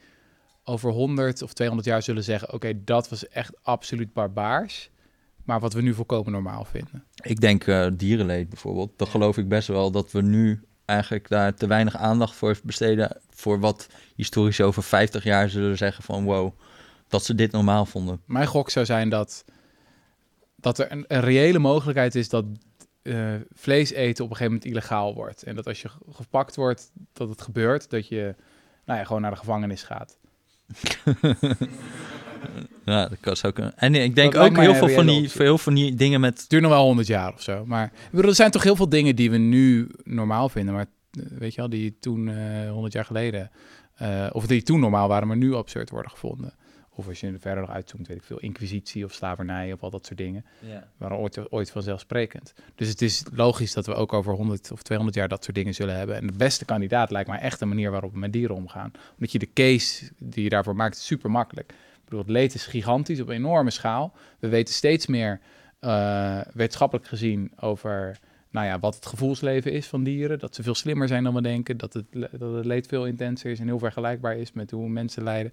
[0.63, 4.89] over 100 of 200 jaar zullen zeggen, oké, dat was echt absoluut barbaars,
[5.43, 7.03] maar wat we nu volkomen normaal vinden.
[7.15, 8.91] Ik denk eh, dierenleed bijvoorbeeld.
[8.95, 13.17] Dan geloof ik best wel dat we nu eigenlijk daar te weinig aandacht voor besteden.
[13.29, 16.51] Voor wat historici over 50 jaar zullen zeggen van wow,
[17.07, 18.21] dat ze dit normaal vonden.
[18.25, 19.45] Mijn gok zou zijn dat,
[20.55, 22.45] dat er een, een reële mogelijkheid is dat
[23.01, 25.43] eh, vlees eten op een gegeven moment illegaal wordt.
[25.43, 28.35] En dat als je ge- gepakt wordt, dat het gebeurt, dat je
[28.85, 30.17] nou ja, gewoon naar de gevangenis gaat.
[32.85, 33.73] Ja, dat zou kunnen.
[33.77, 36.39] En ik denk Dat ook heel een veel, van die, veel van die dingen met...
[36.39, 37.65] Het duurt nog wel 100 jaar of zo.
[37.65, 40.73] Maar ik bedoel, er zijn toch heel veel dingen die we nu normaal vinden.
[40.73, 40.85] Maar
[41.37, 43.51] weet je wel, die toen eh 100 jaar geleden.
[43.95, 46.53] eh, of die toen normaal waren, maar nu absurd worden gevonden.
[46.97, 49.89] Of als je er verder nog uitzoomt, weet ik veel, inquisitie of slavernij of al
[49.89, 50.45] dat soort dingen.
[50.97, 52.53] waren ooit, ooit vanzelfsprekend.
[52.75, 55.73] Dus het is logisch dat we ook over 100 of 200 jaar dat soort dingen
[55.73, 56.15] zullen hebben.
[56.15, 58.91] En de beste kandidaat lijkt mij echt de manier waarop we met dieren omgaan.
[59.13, 61.73] Omdat je de case die je daarvoor maakt, super makkelijk.
[62.05, 64.13] Ik bedoel, het leed is gigantisch op enorme schaal.
[64.39, 65.39] We weten steeds meer
[65.79, 68.19] eh, wetenschappelijk gezien over
[68.51, 70.39] nou ja, wat het gevoelsleven is van dieren.
[70.39, 71.77] Dat ze veel slimmer zijn dan we denken.
[71.77, 75.23] Dat het, dat het leed veel intenser is en heel vergelijkbaar is met hoe mensen
[75.23, 75.51] lijden.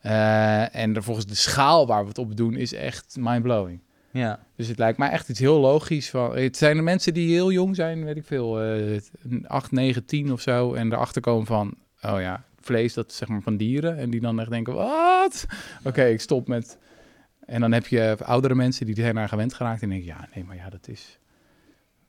[0.00, 3.80] Eh, en volgens de schaal waar we het op doen is echt mind-blowing.
[4.10, 4.40] Ja.
[4.56, 6.10] Dus het lijkt mij echt iets heel logisch.
[6.10, 9.00] Van, het zijn de mensen die heel jong zijn, weet ik veel, eh
[9.46, 10.74] 8, 9, 10 of zo.
[10.74, 13.96] En erachter komen van, oh ja, vlees dat zeg maar van dieren.
[13.96, 15.46] En die dan echt denken, wat?
[15.84, 16.78] Oké, ik stop met...
[17.46, 19.82] En dan heb je oudere mensen die zijn daar gewend geraakt.
[19.82, 21.18] En denken, ja, nee, maar ja, dat is...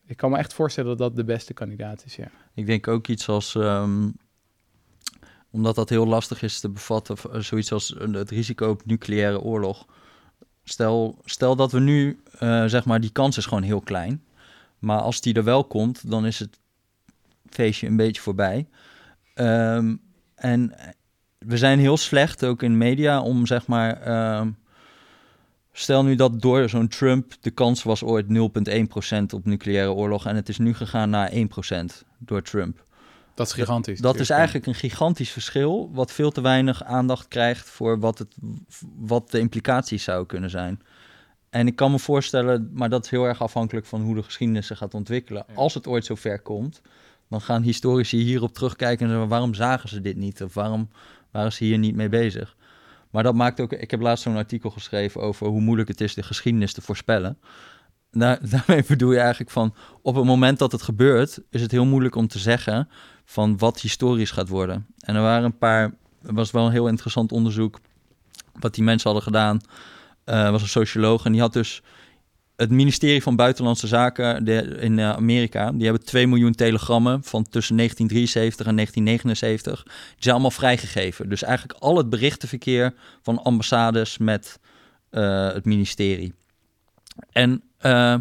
[0.05, 2.27] Ik kan me echt voorstellen dat dat de beste kandidaat is, ja.
[2.53, 4.09] Ik denk ook iets als, ehm,
[5.51, 9.39] omdat dat heel lastig is te bevatten, v- zoiets als een- het risico op nucleaire
[9.41, 9.85] oorlog.
[10.63, 14.23] Stel, stel dat we nu, eh, zeg maar, die kans is gewoon heel klein.
[14.79, 16.59] Maar als die er wel komt, dan is het
[17.49, 18.67] feestje een beetje voorbij.
[19.33, 19.95] Ehm,
[20.41, 20.73] en
[21.37, 24.49] we zijn heel slecht ook in media om, zeg maar, ehm,
[25.73, 30.35] Stel nu dat door zo'n Trump de kans was ooit 0,1% op nucleaire oorlog en
[30.35, 32.83] het is nu gegaan naar 1% door Trump.
[33.33, 33.99] Dat is gigantisch.
[33.99, 38.35] Dat is eigenlijk een gigantisch verschil, wat veel te weinig aandacht krijgt voor wat, het,
[38.95, 40.81] wat de implicaties zouden kunnen zijn.
[41.49, 44.67] En ik kan me voorstellen, maar dat is heel erg afhankelijk van hoe de geschiedenis
[44.67, 45.45] zich gaat ontwikkelen.
[45.55, 46.81] Als het ooit zo ver komt,
[47.31, 50.43] dan gaan historici hierop terugkijken en zeggen, waarom zagen ze dit niet?
[50.43, 50.89] Of waarom
[51.31, 52.55] waren ze hier niet mee bezig?
[53.09, 53.73] Maar dat maakt ook...
[53.73, 57.37] Ik heb laatst zo'n artikel geschreven over hoe moeilijk het is de geschiedenis te voorspellen.
[58.11, 59.73] Daar, daarmee bedoel je eigenlijk van...
[60.01, 62.89] Op het moment dat het gebeurt, is het heel moeilijk om te zeggen...
[63.25, 64.85] van wat historisch gaat worden.
[64.99, 65.93] En er waren een paar...
[66.21, 67.79] Het was wel een heel interessant onderzoek...
[68.59, 69.61] wat die mensen hadden gedaan.
[70.23, 71.81] Eh was een socioloog en die had dus...
[72.61, 74.45] Het ministerie van Buitenlandse Zaken
[74.79, 75.71] in eh, Amerika...
[75.71, 79.83] die hebben 2 miljoen telegrammen van tussen 1973 en 1979...
[79.83, 81.29] Die zijn allemaal vrijgegeven.
[81.29, 84.59] Dus eigenlijk al het berichtenverkeer van ambassades met
[85.09, 86.33] eh, het ministerie.
[87.31, 88.15] En eh,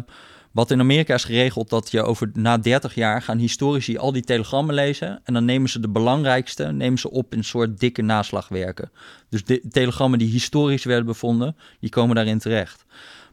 [0.51, 4.23] wat in Amerika is geregeld, dat je over na 30 jaar gaan historici al die
[4.23, 5.19] telegrammen lezen.
[5.23, 8.91] En dan nemen ze de belangrijkste nemen ze op in een soort dikke naslagwerken.
[9.29, 12.85] Dus de telegrammen die historisch werden bevonden, die komen daarin terecht.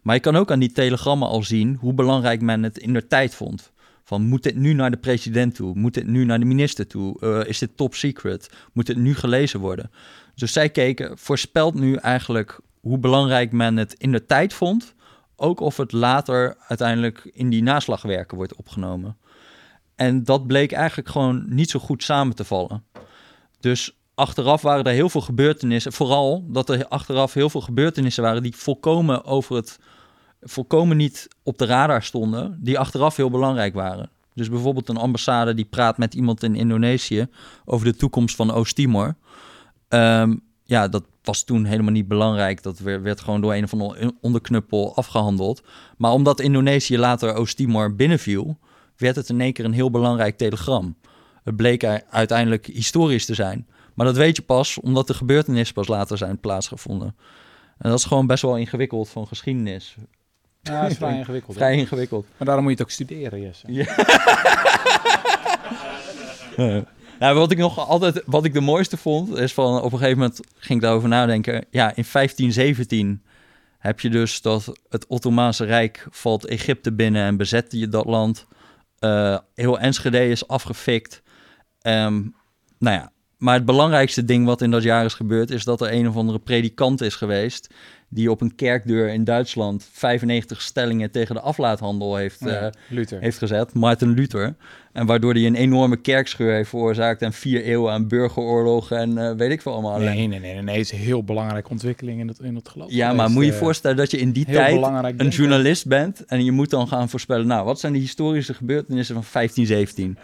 [0.02, 3.06] Maar je kan ook aan die telegrammen al zien hoe belangrijk men het in de
[3.06, 3.72] tijd vond.
[4.04, 5.74] Van moet dit nu naar de president toe?
[5.74, 7.20] Moet dit nu naar de minister toe?
[7.20, 8.50] Eh, is dit top secret?
[8.72, 9.90] Moet dit nu gelezen worden?
[10.34, 14.94] Dus zij keken, voorspelt nu eigenlijk hoe belangrijk men het in de tijd vond.
[15.40, 19.16] Ook of het later uiteindelijk in die naslagwerken wordt opgenomen.
[19.94, 22.84] En dat bleek eigenlijk gewoon niet zo goed samen te vallen.
[23.60, 25.92] Dus achteraf waren er heel veel gebeurtenissen.
[25.92, 29.78] Vooral dat er achteraf heel veel gebeurtenissen waren die volkomen over het.
[30.42, 32.58] volkomen niet op de radar stonden.
[32.60, 34.10] Die achteraf heel belangrijk waren.
[34.34, 37.26] Dus bijvoorbeeld een ambassade die praat met iemand in Indonesië
[37.64, 39.16] over de toekomst van Oost-Timor.
[39.88, 40.36] Ehm,
[40.68, 42.62] ja, dat was toen helemaal niet belangrijk.
[42.62, 45.62] Dat werd, gewoon door een of andere onderknuppel afgehandeld.
[45.96, 48.58] Maar omdat Indonesië later Oost-Timor binnenviel,
[48.96, 50.96] werd het in één keer een heel belangrijk telegram.
[51.44, 53.66] Het bleek uiteindelijk historisch te zijn.
[53.94, 57.16] Maar dat weet je pas omdat de gebeurtenissen pas later zijn plaatsgevonden.
[57.78, 59.96] En dat is gewoon best wel ingewikkeld van geschiedenis.
[60.60, 61.56] Ja, dat is vrij ingewikkeld.
[61.56, 62.26] Vrij ingewikkeld.
[62.36, 63.66] Maar daarom moet je het ook studeren, Jesse.
[67.18, 70.18] Nou, wat ik nog altijd, wat ik de mooiste vond, is van op een gegeven
[70.18, 71.54] moment ging ik daarover nadenken.
[71.70, 73.22] Ja, in 1517
[73.78, 78.46] heb je dus dat het Ottomaanse Rijk valt Egypte binnen en bezet je dat land.
[78.98, 81.22] Eh, heel Enschede is afgefikt.
[81.80, 82.22] Ehm,
[82.78, 85.92] nou ja, maar het belangrijkste ding wat in dat jaar is gebeurd, is dat er
[85.92, 87.74] een of andere predikant is geweest.
[88.08, 92.72] Die op een kerkdeur in Duitsland 95 stellingen tegen de aflaathandel heeft, eh, Ja,
[93.20, 94.54] heeft gezet, Martin Luther.
[94.92, 99.36] En waardoor hij een enorme kerkscheur heeft veroorzaakt en vier eeuwen aan burgeroorlogen en eh,
[99.36, 99.98] weet ik veel allemaal.
[99.98, 100.76] Nee, nee, nee, nee, nee.
[100.76, 102.90] Het is een heel belangrijke ontwikkeling in het, in het geloof.
[102.90, 105.28] Ja, maar moet je je eh, voorstellen dat je in die heel tijd een denken.
[105.28, 109.24] journalist bent en je moet dan gaan voorspellen, nou, wat zijn de historische gebeurtenissen van
[109.32, 110.18] 1517?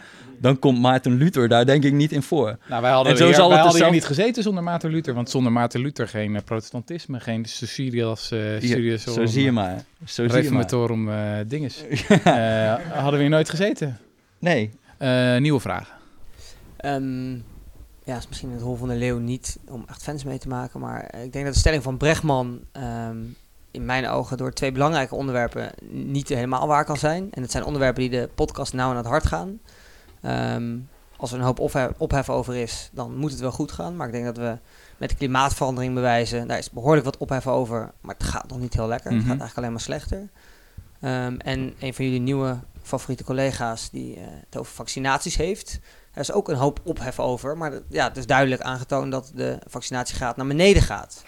[0.45, 2.59] Dan komt Maarten Luther daar denk ik niet in voor.
[2.69, 5.15] Nou, wij hadden, En zo hier, zal wij het hadden niet gezeten zonder Maarten Luther.
[5.15, 9.85] Want zonder Maarten Luther geen eh, protestantisme, geen Sicilias, uh, Ja, zo zie je maar.
[10.05, 10.37] Zo zie je maar.
[10.37, 11.85] Reformatorum eh dinges.
[12.25, 13.99] Eh, hadden we hier nooit gezeten.
[14.39, 15.95] Nee, Eh, nieuwe vragen.
[16.77, 17.33] Ehm,
[18.05, 20.81] ja, is misschien het Hol van de Leeuw niet om echt fans mee te maken.
[20.81, 23.17] Maar ik denk dat de stelling van Brechtman ehm,
[23.71, 27.29] in mijn ogen door twee belangrijke onderwerpen niet helemaal waar kan zijn.
[27.31, 29.61] En het zijn onderwerpen die de podcast nauw aan het hart gaan.
[30.25, 30.77] Ehm,
[31.16, 33.97] als er een hoop ophef, ophef over is, dan moet het wel goed gaan.
[33.97, 34.59] Maar ik denk dat we
[34.97, 37.93] met de klimaatverandering bewijzen, daar is behoorlijk wat ophef over.
[38.01, 39.11] Maar het gaat nog niet heel lekker.
[39.11, 39.20] Mhm.
[39.20, 40.29] Het gaat eigenlijk alleen maar slechter.
[41.01, 45.81] Ehm, en een van jullie nieuwe favoriete collega's die eh, het over vaccinaties heeft.
[46.12, 49.59] Er is ook een hoop ophef over, maar ja, het is duidelijk aangetoond dat de
[49.66, 51.25] vaccinatiegraad naar beneden gaat.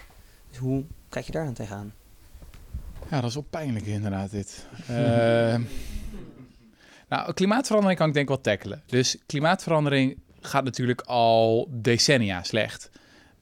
[0.49, 1.93] Dus hoe kijk je daar dan tegenaan?
[3.09, 4.65] Ja, dat is wel pijnlijk inderdaad dit.
[4.87, 5.55] Eh,
[7.09, 8.83] nou, klimaatverandering kan ik denk wel tackelen.
[8.85, 12.89] Dus klimaatverandering gaat natuurlijk al decennia slecht.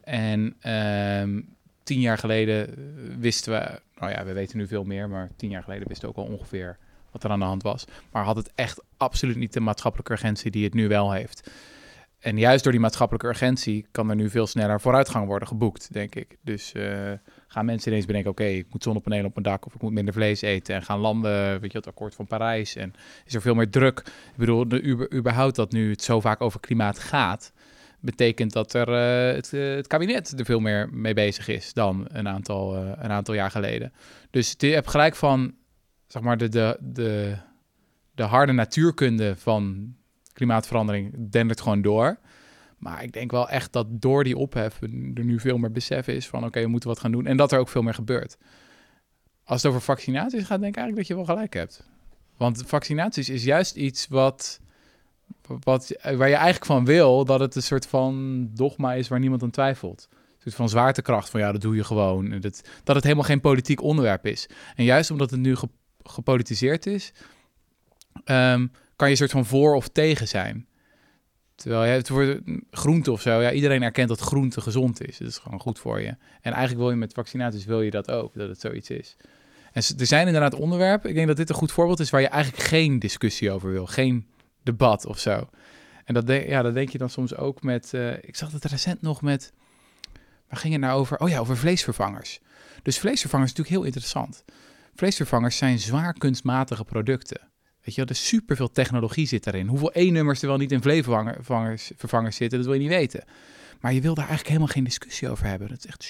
[0.03, 1.41] En ehm,
[1.83, 2.73] tien jaar geleden eh,
[3.17, 6.15] wisten we, nou ja, we weten nu veel meer, maar tien jaar geleden wisten we
[6.15, 6.77] ook al ongeveer
[7.11, 7.85] wat er aan de hand was.
[8.11, 11.49] Maar had het echt absoluut niet de maatschappelijke urgentie die het nu wel heeft.
[12.25, 16.15] En juist door die maatschappelijke urgentie kan er nu veel sneller vooruitgang worden geboekt, denk
[16.15, 16.37] ik.
[16.41, 17.11] Dus eh,
[17.47, 20.13] gaan mensen ineens bedenken, oké, ik moet zonnepanelen op mijn dak of ik moet minder
[20.13, 22.93] vlees eten en gaan landen, weet je, het akkoord van Parijs en
[23.25, 23.99] is er veel meer druk.
[23.99, 27.53] Ik bedoel, de, überhaupt dat nu het zo vaak over klimaat gaat,
[27.99, 32.05] betekent dat er eh, het, eh, het kabinet er veel meer mee bezig is dan
[32.07, 33.93] een aantal, een aantal jaar geleden.
[34.29, 35.53] Dus je hebt gelijk van,
[36.07, 37.35] zeg maar, de, de, de,
[38.11, 39.95] de harde natuurkunde van
[40.35, 42.17] klimaatverandering dendert gewoon door.
[42.77, 44.89] Maar ik denk wel echt dat door die ophef er
[45.23, 47.25] nu veel meer besef is van oké, we moeten wat gaan doen.
[47.25, 48.37] En dat er ook veel meer gebeurt.
[49.43, 51.87] Als het over vaccinaties gaat, denk ik eigenlijk dat je wel gelijk hebt.
[52.37, 54.59] Want vaccinaties is juist iets wat,
[55.47, 59.43] wat, waar je eigenlijk van wil dat het een soort van dogma is waar niemand
[59.43, 60.07] aan twijfelt.
[60.11, 62.39] Een soort van zwaartekracht van ja, dat doe je gewoon.
[62.39, 64.49] Dat, dat het helemaal geen politiek onderwerp is.
[64.75, 65.69] En juist omdat het nu ge-
[66.03, 67.13] gepolitiseerd is,
[68.23, 70.67] ehm, kan je een soort van voor of tegen zijn.
[71.55, 72.41] Terwijl ja, het wordt
[72.71, 73.41] groente of zo.
[73.41, 75.19] Ja, iedereen erkent dat groente gezond is.
[75.19, 76.15] Het is gewoon goed voor je.
[76.41, 79.15] En eigenlijk wil je met vaccinaties wil je dat ook, dat het zoiets is.
[79.71, 81.09] En er zijn inderdaad onderwerpen.
[81.09, 83.85] Ik denk dat dit een goed voorbeeld is waar je eigenlijk geen discussie over wil.
[83.85, 84.27] Geen
[84.63, 85.49] debat of zo.
[86.05, 87.93] En dat, ja, dat denk je dan soms ook met...
[87.93, 89.53] eh, ik zag het recent nog met...
[90.49, 91.19] Waar ging het nou over?
[91.19, 92.39] Oh ja, over vleesvervangers.
[92.81, 94.43] Dus vleesvervangers is natuurlijk heel interessant.
[94.95, 97.49] Vleesvervangers zijn zwaar kunstmatige producten.
[97.85, 99.67] Weet je, er is superveel technologie zit daarin.
[99.67, 103.23] Hoeveel E-nummers er wel niet in vleesvervangers vervangers zitten, dat wil je niet weten.
[103.79, 105.67] Maar je wil daar eigenlijk helemaal geen discussie over hebben.
[105.69, 106.07] Dat is echt...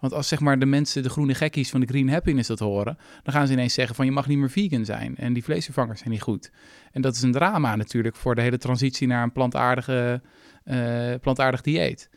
[0.00, 2.98] Want als zeg maar de mensen, de groene gekkies van de Green Happiness dat horen,
[3.22, 5.98] dan gaan ze ineens zeggen van je mag niet meer vegan zijn en die vleesvervangers
[5.98, 6.50] zijn niet goed.
[6.92, 10.22] En dat is een drama natuurlijk voor de hele transitie naar een plantaardige,
[10.64, 12.10] eh, plantaardig dieet.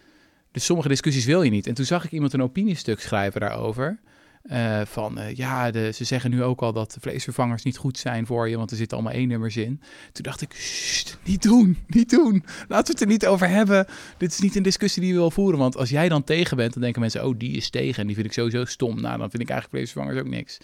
[0.51, 1.67] Dus sommige discussies wil je niet.
[1.67, 3.99] En toen zag ik iemand een opiniestuk schrijven daarover.
[4.47, 8.49] Eh, van eh, ja, ze zeggen nu ook al dat vleesvervangers niet goed zijn voor
[8.49, 9.81] je, want er zitten allemaal één-nummers in.
[10.11, 12.43] Toen dacht ik, "Sst, niet doen, niet doen.
[12.67, 13.85] Laten we het er niet over hebben.
[14.17, 15.59] Dit is niet een discussie die we wil voeren.
[15.59, 18.15] Want als jij dan tegen bent, dan denken mensen, oh, die is tegen en die
[18.15, 19.01] vind ik sowieso stom.
[19.01, 20.57] Nou, dan vind ik eigenlijk vleesvervangers ook niks.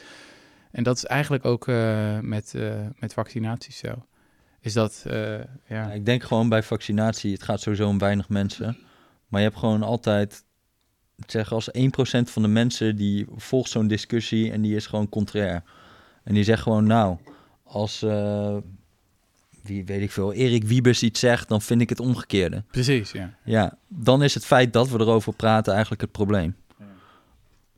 [0.72, 2.54] En dat is eigenlijk ook eh, met,
[3.00, 4.06] met vaccinaties zo.
[4.60, 5.06] Is dat.
[5.68, 8.78] Ja, ik denk gewoon bij vaccinatie, het gaat sowieso om weinig mensen.
[9.28, 10.44] Maar je hebt gewoon altijd,
[11.24, 11.80] ik zeg als 1%
[12.24, 15.64] van de mensen die volgt zo'n discussie en die is gewoon contrair.
[16.24, 17.18] En die zegt gewoon, nou,
[17.64, 18.58] als, eh,
[19.64, 22.64] wie weet ik veel, Erik Wiebes iets zegt, dan vind ik het omgekeerde.
[22.72, 23.34] Precies, ja.
[23.44, 26.56] Ja, dan is het feit dat we erover praten eigenlijk het probleem.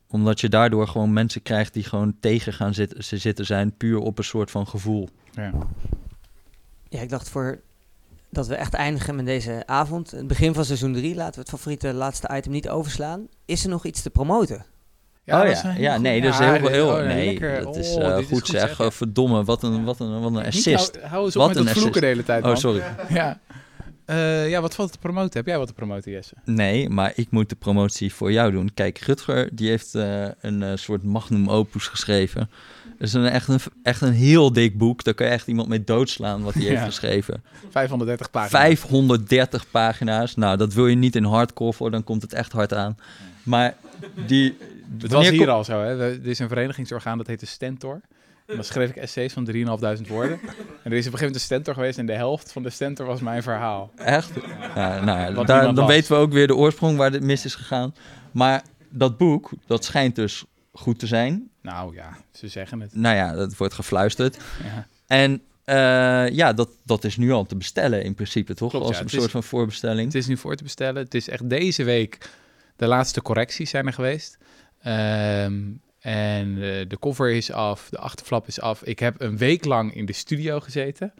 [0.07, 3.99] Omdat je daardoor gewoon mensen krijgt die gewoon tegen gaan zitten, ze zitten zijn, puur
[3.99, 5.09] op een soort van gevoel.
[5.33, 5.51] ja.
[6.89, 7.61] Ja, ik dacht voor
[8.35, 10.11] dat we echt eindigen met deze avond.
[10.11, 13.27] Het begin van seizoen 3, laten we het favoriete laatste item niet overslaan.
[13.45, 14.55] Is er nog iets te promoten?
[14.57, 14.63] oh
[15.25, 17.63] ja, heel ja goed- nee, dat is Ja, heel, heel oh, nee, lekker.
[17.63, 18.77] dat is Oh, eh, goed, zeg.
[18.77, 18.85] ja.
[18.85, 20.95] Oh, Verdomme, wat een, wat een, wat een Niet assist.
[20.95, 21.99] hou, hou eens op Wat met een vloeken assist.
[22.01, 22.51] de hele tijd, man.
[22.51, 22.83] Oh, sorry.
[23.09, 23.39] Ja.
[24.05, 25.37] Eh, ja, wat valt te promoten?
[25.37, 26.33] Heb jij wat te promoten, Jesse?
[26.43, 28.73] Nee, maar ik moet de promotie voor jou doen.
[28.73, 32.49] Kijk, Rutger die heeft eh, een eh, soort magnum opus geschreven.
[32.97, 35.03] Dat is een, echt, een, echt een heel dik boek.
[35.03, 37.43] Daar kan je echt iemand mee doodslaan wat hij heeft geschreven.
[37.69, 38.51] 530 pagina's.
[38.61, 40.35] 530 pagina's.
[40.35, 42.97] Nou, dat wil je niet in hardcore voor, dan komt het echt hard aan.
[43.43, 43.75] Maar
[44.27, 44.57] die...
[44.97, 45.99] Het was hier kom- al zo, hè.
[46.01, 48.01] Er is een verenigingsorgaan, dat heet de Stentor.
[48.45, 50.39] En dan schreef ik essays van 3.500 woorden.
[50.83, 52.69] En er is op een gegeven moment een Stentor geweest en de helft van de
[52.69, 53.91] Stentor was mijn verhaal.
[53.95, 54.31] Echt?
[54.75, 57.55] Ja, nou ja, daar, dan weten we ook weer de oorsprong waar dit mis is
[57.55, 57.95] gegaan.
[58.31, 60.43] Maar dat boek, dat schijnt dus
[60.73, 61.49] goed te zijn.
[61.61, 62.95] Nou ja, ze zeggen het.
[62.95, 64.37] Nou ja, dat wordt gefluisterd.
[64.63, 64.87] Ja.
[65.07, 68.69] En eh, ja, dat, dat is nu al te bestellen in principe, toch?
[68.69, 69.03] Klopt, Als ja.
[69.03, 70.05] een soort is- van voorbestelling.
[70.05, 71.03] Het is nu voor te bestellen.
[71.03, 72.29] Het is echt deze week
[72.75, 74.37] de laatste correcties zijn er geweest.
[74.81, 75.61] Ehm,
[76.05, 78.83] en eh, de cover is af, de achterflap is af.
[78.83, 81.13] Ik heb een week lang in de studio gezeten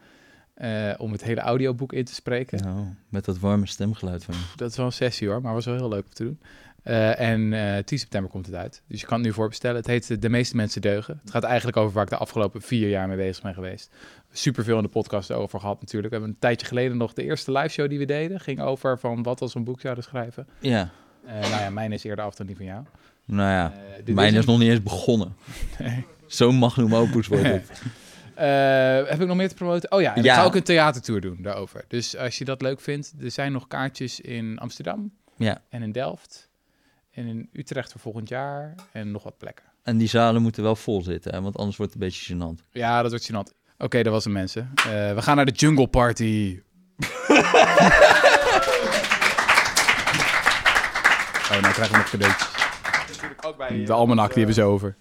[0.54, 2.62] eh, om het hele audioboek in te spreken.
[2.62, 4.40] Nou, met dat warme stemgeluid van je.
[4.56, 6.40] Dat is wel een sessie hoor, maar was wel heel leuk om te doen.
[6.82, 8.82] Eh, en eh 10 september komt het uit.
[8.86, 9.76] Dus je kan het nu voorbestellen.
[9.76, 11.20] Het heet De meeste mensen deugen.
[11.22, 13.90] Het gaat eigenlijk over waar ik de afgelopen vier jaar mee bezig ben geweest.
[14.32, 16.12] Super veel in de podcast over gehad natuurlijk.
[16.12, 18.40] We hebben een tijdje geleden nog de eerste live show die we deden.
[18.40, 20.46] Ging over van wat als we een boek zouden schrijven.
[20.58, 20.90] Ja,
[21.24, 22.84] nou ja, mijn is eerder af dan die van jou.
[23.26, 23.72] Nou ja.
[24.06, 25.36] Eh, Mijn is nog niet eens begonnen.
[25.78, 26.04] Nee.
[26.26, 27.70] Zo'n magnum opus wordt het.
[28.34, 28.46] Eh,
[29.10, 29.92] heb ik nog meer te promoten?
[29.92, 31.84] Oh ja, ik ga ook een theatertour doen daarover.
[31.88, 35.92] Dus als je dat leuk vindt, er zijn nog kaartjes in Amsterdam Ja, en in
[35.92, 36.48] Delft.
[37.12, 39.64] En in Utrecht voor volgend jaar en nog wat plekken.
[39.82, 42.70] en die zalen moeten wel vol zitten, hè, want anders wordt het een beetje gênant.
[42.72, 43.54] Ja, dat wordt gênant.
[43.78, 44.70] Oké, dat was het mensen.
[44.76, 46.60] Eh, we gaan naar de Jungle Party.
[51.50, 52.55] oh, nou krijgen we nog cadeautjes.
[53.08, 54.96] Natuurlijk ook bij, De almanak, die hebben ze over.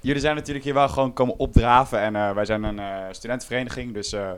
[0.00, 1.98] Jullie zijn natuurlijk hier wel gewoon komen opdraven.
[2.00, 3.94] En eh, wij zijn een eh, studentenvereniging.
[3.94, 4.30] Dus eh,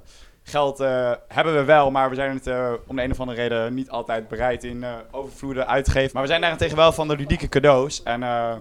[0.42, 1.90] geld eh, hebben we wel.
[1.90, 4.84] Maar we zijn het eh, om de een of andere reden niet altijd bereid in
[4.84, 6.10] eh, overvloeden uit te geven.
[6.12, 8.02] Maar we zijn daarentegen wel van de ludieke cadeaus.
[8.02, 8.52] En eh,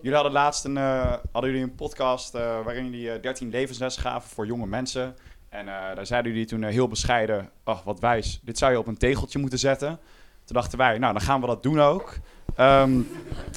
[0.00, 4.02] jullie hadden laatst een, eh, hadden jullie een podcast eh, waarin jullie eh, 13 levenslessen
[4.02, 5.16] gaven voor jonge mensen.
[5.48, 8.78] En eh, daar zeiden jullie toen eh, heel bescheiden, ach wat wijs, dit zou je
[8.78, 9.88] op een tegeltje moeten zetten.
[10.44, 12.14] Toen dachten wij, nou dan gaan we dat doen ook.
[12.56, 12.92] Ehm,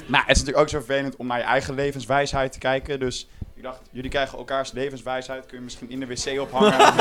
[0.06, 3.00] nou, het is natuurlijk ook zo vervelend om naar je eigen levenswijsheid te kijken.
[3.00, 5.46] Dus ik dacht, jullie krijgen elkaars levenswijsheid.
[5.46, 6.78] Kun je misschien in de wc ophangen.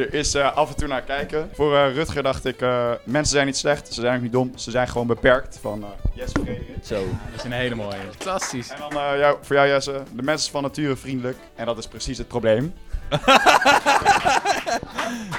[0.00, 1.50] er is eh, af en toe naar kijken.
[1.54, 3.94] Voor eh, Rutger dacht ik, eh, mensen zijn niet slecht.
[3.94, 4.52] Ze zijn ook niet dom.
[4.58, 5.58] Ze zijn gewoon beperkt.
[5.60, 6.84] Van eh Jesse Frederik.
[6.84, 6.94] Zo.
[6.94, 7.96] Dat is een hele mooie.
[8.10, 8.68] Fantastisch.
[8.68, 11.38] En dan eh, jou, voor jou Jesse, de mensen van nature vriendelijk.
[11.54, 12.74] En dat is precies het probleem.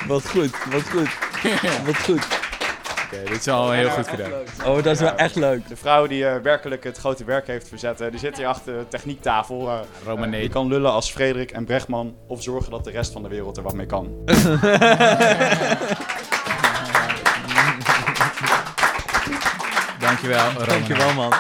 [0.07, 1.17] Wat goed, wat goed,
[1.85, 2.44] wat goed.
[3.05, 4.31] Oké, dit is al heel goed gedaan.
[4.65, 5.67] Oh, dat is wel echt leuk.
[5.67, 8.73] De vrouw die eh, werkelijk het grote werk heeft verzet, eh, die zit hier achter
[8.77, 9.69] de techniektafel.
[9.69, 10.33] eh Romané.
[10.35, 13.29] eh, die kan lullen als Frederik en Brechtman of zorgen dat de rest van de
[13.29, 14.09] wereld er wat mee kan.
[19.99, 20.65] Dankjewel, Romané.
[20.65, 21.33] Dankjewel, man.